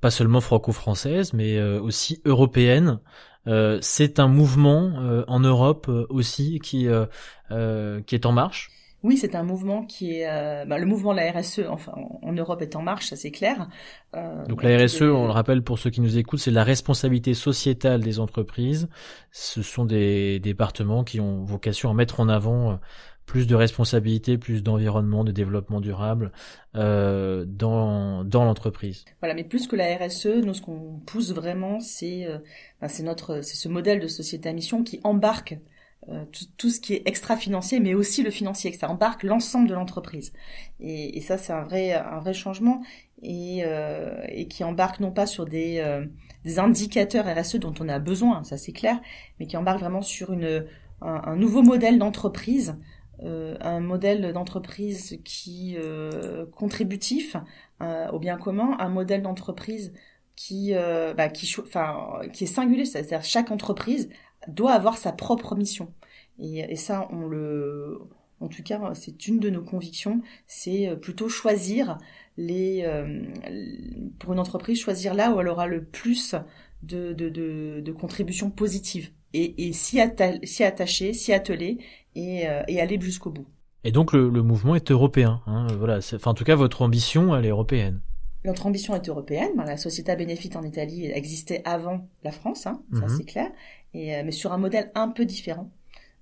pas 0.00 0.10
seulement 0.10 0.40
franco-françaises, 0.40 1.32
mais 1.32 1.60
aussi 1.60 2.20
européennes. 2.24 3.00
c'est 3.80 4.20
un 4.20 4.28
mouvement 4.28 4.92
en 5.26 5.40
Europe 5.40 5.90
aussi 6.08 6.60
qui 6.60 6.86
qui 7.50 8.14
est 8.14 8.26
en 8.26 8.32
marche? 8.32 8.70
Oui, 9.04 9.16
c'est 9.16 9.36
un 9.36 9.44
mouvement 9.44 9.84
qui 9.84 10.16
est 10.16 10.28
euh, 10.28 10.64
bah, 10.64 10.76
le 10.76 10.84
mouvement 10.84 11.12
de 11.12 11.18
la 11.18 11.30
RSE. 11.30 11.60
Enfin, 11.68 11.92
en 12.22 12.32
Europe 12.32 12.62
est 12.62 12.74
en 12.74 12.82
marche, 12.82 13.06
ça 13.06 13.16
c'est 13.16 13.30
clair. 13.30 13.68
Euh, 14.16 14.44
donc 14.46 14.64
la 14.64 14.76
RSE, 14.76 15.02
on 15.02 15.26
le 15.26 15.32
rappelle 15.32 15.62
pour 15.62 15.78
ceux 15.78 15.90
qui 15.90 16.00
nous 16.00 16.18
écoutent, 16.18 16.40
c'est 16.40 16.50
la 16.50 16.64
responsabilité 16.64 17.32
sociétale 17.34 18.00
des 18.00 18.18
entreprises. 18.18 18.88
Ce 19.30 19.62
sont 19.62 19.84
des 19.84 20.40
départements 20.40 21.04
qui 21.04 21.20
ont 21.20 21.44
vocation 21.44 21.90
à 21.90 21.94
mettre 21.94 22.18
en 22.18 22.28
avant 22.28 22.72
euh, 22.72 22.74
plus 23.28 23.46
de 23.46 23.54
responsabilité, 23.54 24.38
plus 24.38 24.64
d'environnement, 24.64 25.22
de 25.22 25.30
développement 25.30 25.80
durable 25.80 26.32
euh, 26.74 27.44
dans 27.46 28.24
dans 28.24 28.44
l'entreprise. 28.44 29.04
Voilà, 29.20 29.34
mais 29.34 29.44
plus 29.44 29.68
que 29.68 29.76
la 29.76 29.96
RSE, 29.96 30.42
nous 30.44 30.54
ce 30.54 30.62
qu'on 30.62 31.00
pousse 31.06 31.32
vraiment, 31.32 31.78
c'est 31.78 32.26
euh, 32.26 32.38
c'est 32.88 33.04
notre 33.04 33.42
c'est 33.42 33.56
ce 33.56 33.68
modèle 33.68 34.00
de 34.00 34.08
société 34.08 34.48
à 34.48 34.52
mission 34.52 34.82
qui 34.82 34.98
embarque 35.04 35.58
euh, 36.10 36.24
tout, 36.56 36.70
ce 36.70 36.80
qui 36.80 36.94
est 36.94 37.02
extra-financier, 37.04 37.80
mais 37.80 37.92
aussi 37.92 38.22
le 38.22 38.30
financier, 38.30 38.70
que 38.70 38.78
ça 38.78 38.88
embarque 38.88 39.24
l'ensemble 39.24 39.68
de 39.68 39.74
l'entreprise. 39.74 40.32
Et, 40.80 41.18
et, 41.18 41.20
ça, 41.20 41.36
c'est 41.36 41.52
un 41.52 41.64
vrai, 41.64 41.92
un 41.92 42.18
vrai 42.20 42.32
changement 42.32 42.82
et, 43.22 43.62
euh, 43.64 44.22
et 44.28 44.48
qui 44.48 44.64
embarque 44.64 45.00
non 45.00 45.10
pas 45.10 45.26
sur 45.26 45.44
des, 45.44 45.80
euh, 45.84 46.06
des 46.44 46.58
indicateurs 46.58 47.26
RSE 47.26 47.56
dont 47.56 47.74
on 47.80 47.88
a 47.90 47.98
besoin, 47.98 48.42
ça 48.42 48.56
c'est 48.56 48.72
clair, 48.72 48.98
mais 49.38 49.46
qui 49.46 49.58
embarque 49.58 49.80
vraiment 49.80 50.00
sur 50.00 50.32
une, 50.32 50.64
un, 51.02 51.22
un 51.26 51.36
nouveau 51.36 51.62
modèle 51.62 51.98
d'entreprise, 51.98 52.76
euh, 53.22 53.56
un 53.60 53.80
modèle 53.80 54.32
d'entreprise 54.32 55.18
qui 55.24 55.76
contributif 56.52 57.36
au 57.80 58.18
bien 58.18 58.36
commun, 58.36 58.76
un 58.78 58.88
modèle 58.88 59.22
d'entreprise 59.22 59.92
qui, 60.36 60.72
bah, 61.16 61.28
qui, 61.28 61.52
enfin, 61.60 62.20
qui 62.32 62.44
est 62.44 62.48
singulier, 62.48 62.84
c'est-à-dire 62.84 63.22
chaque 63.22 63.50
entreprise 63.50 64.08
doit 64.46 64.72
avoir 64.72 64.96
sa 64.96 65.12
propre 65.12 65.54
mission. 65.56 65.92
Et, 66.38 66.76
ça, 66.76 67.08
on 67.10 67.26
le, 67.26 67.98
en 68.40 68.48
tout 68.48 68.62
cas, 68.62 68.92
c'est 68.94 69.26
une 69.26 69.40
de 69.40 69.50
nos 69.50 69.62
convictions, 69.62 70.22
c'est 70.46 70.88
euh, 70.88 70.96
plutôt 70.96 71.28
choisir 71.28 71.98
les, 72.36 72.82
euh, 72.84 73.24
pour 74.18 74.32
une 74.32 74.38
entreprise, 74.38 74.80
choisir 74.80 75.14
là 75.14 75.32
où 75.32 75.40
elle 75.40 75.48
aura 75.48 75.66
le 75.66 75.84
plus 75.84 76.36
de, 76.82 77.12
de, 77.12 77.28
de, 77.28 77.80
de 77.84 77.92
contributions 77.92 78.50
positives 78.50 79.10
et, 79.32 79.66
et 79.68 79.72
s'y, 79.72 80.00
attacher, 80.00 81.12
s'y 81.12 81.32
atteler 81.32 81.78
et, 82.18 82.48
euh, 82.48 82.62
et 82.68 82.80
aller 82.80 83.00
jusqu'au 83.00 83.30
bout. 83.30 83.46
Et 83.84 83.92
donc 83.92 84.12
le, 84.12 84.28
le 84.28 84.42
mouvement 84.42 84.74
est 84.74 84.90
européen. 84.90 85.40
Hein, 85.46 85.68
voilà. 85.78 85.98
Enfin, 85.98 86.32
en 86.32 86.34
tout 86.34 86.44
cas, 86.44 86.56
votre 86.56 86.82
ambition, 86.82 87.36
elle 87.36 87.46
est 87.46 87.50
européenne. 87.50 88.00
Notre 88.44 88.66
ambition 88.66 88.94
est 88.94 89.08
européenne. 89.08 89.52
La 89.56 89.76
Société 89.76 90.14
Benefit 90.16 90.50
en 90.56 90.62
Italie 90.62 91.06
existait 91.06 91.62
avant 91.64 92.08
la 92.24 92.32
France, 92.32 92.66
hein, 92.66 92.82
ça 92.92 93.06
mhm. 93.06 93.16
c'est 93.16 93.24
clair, 93.24 93.50
et, 93.94 94.22
mais 94.22 94.30
sur 94.30 94.52
un 94.52 94.58
modèle 94.58 94.90
un 94.94 95.08
peu 95.08 95.24
différent. 95.24 95.70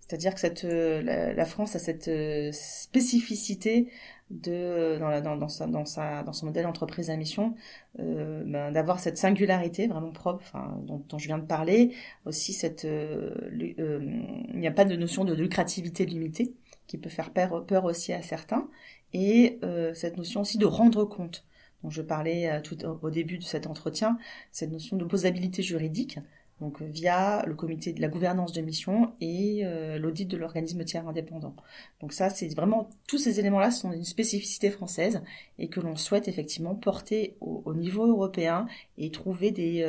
C'est-à-dire 0.06 0.34
que 0.34 0.40
cette, 0.40 0.64
euh, 0.64 1.02
la, 1.34 1.44
France 1.44 1.74
a 1.74 1.78
cette 1.78 2.08
euh, 2.08 2.50
spécificité 2.52 3.90
de 4.30 4.98
dans, 5.00 5.08
la, 5.08 5.20
dans, 5.20 5.48
sa, 5.48 5.66
dans, 5.66 5.84
sa, 5.84 6.22
dans 6.22 6.32
son 6.32 6.46
modèle 6.46 6.64
d'entreprise 6.64 7.10
à 7.10 7.16
mission, 7.16 7.54
euh, 7.98 8.44
ben, 8.46 8.70
d'avoir 8.70 9.00
cette 9.00 9.18
singularité 9.18 9.88
vraiment 9.88 10.12
propre, 10.12 10.44
dont, 10.82 11.02
dont, 11.08 11.18
je 11.18 11.26
viens 11.26 11.38
de 11.38 11.46
parler. 11.46 11.92
Aussi, 12.24 12.52
cette, 12.52 12.84
euh, 12.84 13.34
il 13.52 14.58
n'y 14.58 14.68
a 14.68 14.72
pas 14.72 14.84
de 14.84 14.94
notion 14.96 15.24
de 15.24 15.34
lucrativité 15.34 16.06
limitée 16.06 16.54
qui 16.86 16.98
peut 16.98 17.10
faire 17.10 17.32
peur, 17.32 17.66
peur 17.66 17.84
aussi 17.84 18.12
à 18.12 18.22
certains, 18.22 18.68
et 19.12 19.58
cette 19.94 20.16
notion 20.16 20.42
aussi 20.42 20.56
de 20.56 20.66
rendre 20.66 21.04
compte 21.04 21.44
dont 21.82 21.90
je 21.90 22.00
parlais 22.00 22.62
tout 22.62 22.84
au 22.84 23.10
début 23.10 23.38
de 23.38 23.42
cet 23.42 23.66
entretien, 23.66 24.18
cette 24.52 24.70
notion 24.70 24.96
d'opposabilité 24.96 25.62
juridique 25.64 26.20
donc 26.60 26.80
via 26.80 27.44
le 27.46 27.54
comité 27.54 27.92
de 27.92 28.00
la 28.00 28.08
gouvernance 28.08 28.52
de 28.52 28.60
mission 28.62 29.12
et 29.20 29.62
l'audit 29.98 30.26
de 30.26 30.36
l'organisme 30.36 30.84
tiers 30.84 31.06
indépendant. 31.06 31.54
Donc 32.00 32.12
ça, 32.12 32.30
c'est 32.30 32.48
vraiment 32.54 32.88
tous 33.06 33.18
ces 33.18 33.38
éléments-là 33.40 33.70
sont 33.70 33.92
une 33.92 34.04
spécificité 34.04 34.70
française 34.70 35.22
et 35.58 35.68
que 35.68 35.80
l'on 35.80 35.96
souhaite 35.96 36.28
effectivement 36.28 36.74
porter 36.74 37.36
au, 37.40 37.74
niveau 37.74 38.06
européen 38.06 38.66
et 38.96 39.10
trouver 39.10 39.50
des, 39.50 39.86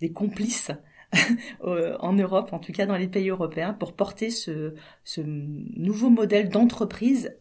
des 0.00 0.10
complices 0.10 0.72
en 1.62 2.12
Europe, 2.12 2.52
en 2.52 2.58
tout 2.58 2.72
cas 2.72 2.86
dans 2.86 2.96
les 2.96 3.08
pays 3.08 3.30
européens, 3.30 3.72
pour 3.72 3.92
porter 3.92 4.30
ce, 4.30 4.74
ce 5.04 5.20
nouveau 5.20 6.10
modèle 6.10 6.48
d'entreprise 6.48 7.32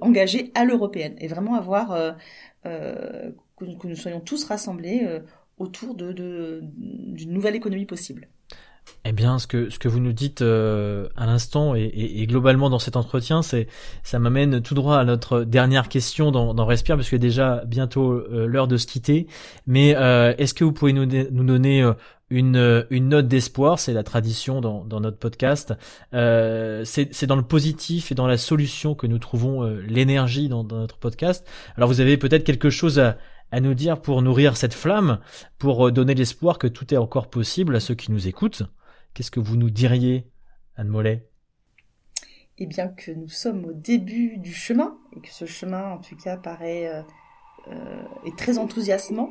engagé 0.00 0.50
à 0.54 0.64
l'européenne 0.64 1.14
et 1.18 1.28
vraiment 1.28 1.54
avoir 1.54 1.92
euh, 1.92 2.12
euh, 2.66 3.30
que, 3.56 3.86
nous 3.86 3.96
soyons 3.96 4.20
tous 4.20 4.44
rassemblés 4.44 5.06
euh, 5.60 5.64
autour 5.64 5.94
de, 5.94 6.60
d'une 6.62 7.32
nouvelle 7.32 7.56
économie 7.56 7.86
possible. 7.86 8.28
Eh 9.04 9.12
bien, 9.12 9.38
ce 9.38 9.46
que 9.46 9.68
ce 9.68 9.78
que 9.78 9.86
vous 9.86 10.00
nous 10.00 10.14
dites 10.14 10.40
à 10.40 11.26
l'instant 11.26 11.74
et, 11.74 11.92
et, 11.92 12.26
globalement 12.26 12.70
dans 12.70 12.78
cet 12.78 12.96
entretien, 12.96 13.42
c'est 13.42 13.68
ça 14.02 14.18
m'amène 14.18 14.62
tout 14.62 14.74
droit 14.74 14.96
à 14.96 15.04
notre 15.04 15.44
dernière 15.44 15.90
question 15.90 16.30
dans, 16.30 16.54
dans 16.54 16.64
Respire, 16.64 16.96
parce 16.96 17.10
que 17.10 17.16
déjà 17.16 17.62
bientôt 17.66 18.26
l'heure 18.30 18.66
de 18.66 18.78
se 18.78 18.86
quitter. 18.86 19.26
Mais 19.66 19.90
est-ce 19.90 20.54
que 20.54 20.64
vous 20.64 20.72
pouvez 20.72 20.94
nous, 20.94 21.04
nous 21.04 21.44
donner 21.44 21.84
une, 22.30 22.56
euh, 22.56 22.82
une 22.90 23.08
note 23.08 23.28
d'espoir, 23.28 23.78
c'est 23.78 23.92
la 23.92 24.02
tradition 24.02 24.60
dans, 24.60 24.84
dans 24.84 25.00
notre 25.00 25.18
podcast. 25.18 25.74
Euh, 26.14 26.84
c'est 26.84 27.26
dans 27.26 27.36
le 27.36 27.42
positif 27.42 28.12
et 28.12 28.14
dans 28.14 28.26
la 28.26 28.36
solution 28.36 28.94
que 28.94 29.06
nous 29.06 29.18
trouvons 29.18 29.64
euh, 29.64 29.80
l'énergie 29.86 30.48
dans, 30.48 30.64
dans, 30.64 30.78
notre 30.78 30.98
podcast. 30.98 31.46
Alors 31.76 31.88
vous 31.88 32.00
avez 32.00 32.16
peut-être 32.16 32.44
quelque 32.44 32.70
chose 32.70 32.98
à, 32.98 33.16
à, 33.50 33.60
nous 33.60 33.74
dire 33.74 34.00
pour 34.00 34.22
nourrir 34.22 34.56
cette 34.56 34.74
flamme, 34.74 35.20
pour 35.58 35.88
euh, 35.88 35.92
donner 35.92 36.14
l'espoir 36.14 36.58
que 36.58 36.66
tout 36.66 36.92
est 36.92 36.98
encore 36.98 37.28
possible 37.28 37.76
à 37.76 37.80
ceux 37.80 37.94
qui 37.94 38.12
nous 38.12 38.28
écoutent. 38.28 38.62
Qu'est-ce 39.14 39.30
que 39.30 39.40
vous 39.40 39.56
nous 39.56 39.70
diriez, 39.70 40.26
Anne 40.76 40.88
Mollet? 40.88 41.28
Eh 42.58 42.66
bien 42.66 42.88
que 42.88 43.12
nous 43.12 43.28
sommes 43.28 43.64
au 43.64 43.72
début 43.72 44.38
du 44.38 44.52
chemin 44.52 44.98
et 45.16 45.20
que 45.20 45.30
ce 45.30 45.46
chemin, 45.46 45.92
en 45.92 45.98
tout 45.98 46.16
cas, 46.16 46.36
paraît 46.36 47.04
euh, 47.70 48.02
est 48.24 48.36
très 48.36 48.56
enthousiasmant 48.56 49.30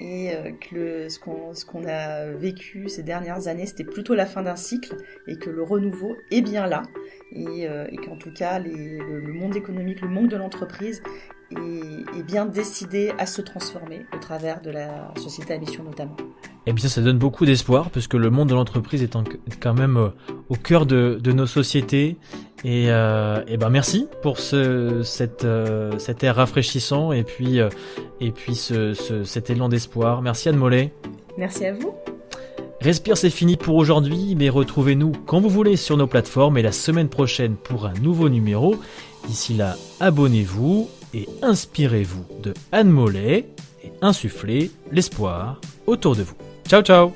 et 0.00 0.34
euh, 0.34 0.50
que 0.52 1.08
ce 1.08 1.20
qu'on 1.20 1.54
ce 1.54 1.64
qu'on 1.64 1.84
a 1.86 2.32
vécu 2.32 2.88
ces 2.88 3.02
dernières 3.02 3.46
années, 3.46 3.66
c'était 3.66 3.84
plutôt 3.84 4.14
la 4.14 4.26
fin 4.26 4.42
d'un 4.42 4.56
cycle 4.56 4.96
et 5.28 5.36
que 5.38 5.50
le 5.50 5.62
renouveau 5.62 6.16
est 6.32 6.40
bien 6.40 6.66
là 6.66 6.82
et, 7.32 7.68
euh, 7.68 7.86
qu'en 8.04 8.16
tout 8.16 8.32
cas 8.32 8.58
le, 8.58 9.32
monde 9.32 9.54
économique, 9.56 10.00
le 10.00 10.08
monde 10.08 10.28
de 10.28 10.36
l'entreprise 10.36 11.02
est, 11.50 12.22
bien 12.22 12.46
décidé 12.46 13.12
à 13.18 13.26
se 13.26 13.40
transformer 13.40 14.04
au 14.14 14.18
travers 14.18 14.60
de 14.60 14.70
la 14.70 15.12
société 15.16 15.54
à 15.54 15.58
mission 15.58 15.84
notamment. 15.84 16.16
Eh 16.66 16.72
bien, 16.72 16.88
ça 16.88 17.00
donne 17.00 17.18
beaucoup 17.18 17.46
d'espoir 17.46 17.90
parce 17.90 18.08
que 18.08 18.16
le 18.16 18.30
monde 18.30 18.48
de 18.48 18.54
l'entreprise 18.54 19.02
est, 19.02 19.16
quand 19.60 19.74
même 19.74 19.96
euh, 19.96 20.08
au 20.48 20.56
cœur 20.56 20.86
de, 20.86 21.18
de 21.22 21.32
nos 21.32 21.46
sociétés 21.46 22.16
et, 22.64 22.86
euh, 22.90 23.44
et, 23.46 23.56
ben 23.56 23.70
merci 23.70 24.08
pour 24.22 24.40
ce, 24.40 25.02
cette, 25.04 25.44
euh, 25.44 25.98
cet 25.98 26.24
air 26.24 26.36
rafraîchissant 26.36 27.12
et 27.12 27.22
puis, 27.22 27.60
euh, 27.60 27.68
et 28.20 28.32
puis 28.32 28.56
ce, 28.56 28.92
ce, 28.94 29.22
cet 29.22 29.50
élan 29.50 29.68
d'espoir. 29.68 30.22
Merci 30.22 30.48
Anne 30.48 30.56
Mollet. 30.56 30.92
Merci 31.38 31.66
à 31.66 31.74
vous. 31.74 31.94
Respire, 32.80 33.16
c'est 33.16 33.30
fini 33.30 33.56
pour 33.56 33.76
aujourd'hui, 33.76 34.34
mais 34.36 34.48
retrouvez-nous 34.48 35.12
quand 35.26 35.40
vous 35.40 35.48
voulez 35.48 35.76
sur 35.76 35.96
nos 35.96 36.06
plateformes 36.06 36.58
et 36.58 36.62
la 36.62 36.72
semaine 36.72 37.08
prochaine 37.08 37.56
pour 37.56 37.86
un 37.86 37.94
nouveau 37.94 38.28
numéro. 38.28 38.76
D'ici 39.26 39.54
là, 39.54 39.76
abonnez-vous 40.00 40.88
et 41.16 41.26
inspirez-vous 41.42 42.26
de 42.42 42.52
Anne 42.72 42.90
Mollet 42.90 43.48
et 43.82 43.92
insufflez 44.02 44.70
l'espoir 44.92 45.60
autour 45.86 46.14
de 46.14 46.22
vous. 46.22 46.36
Ciao 46.68 46.82
ciao 46.82 47.12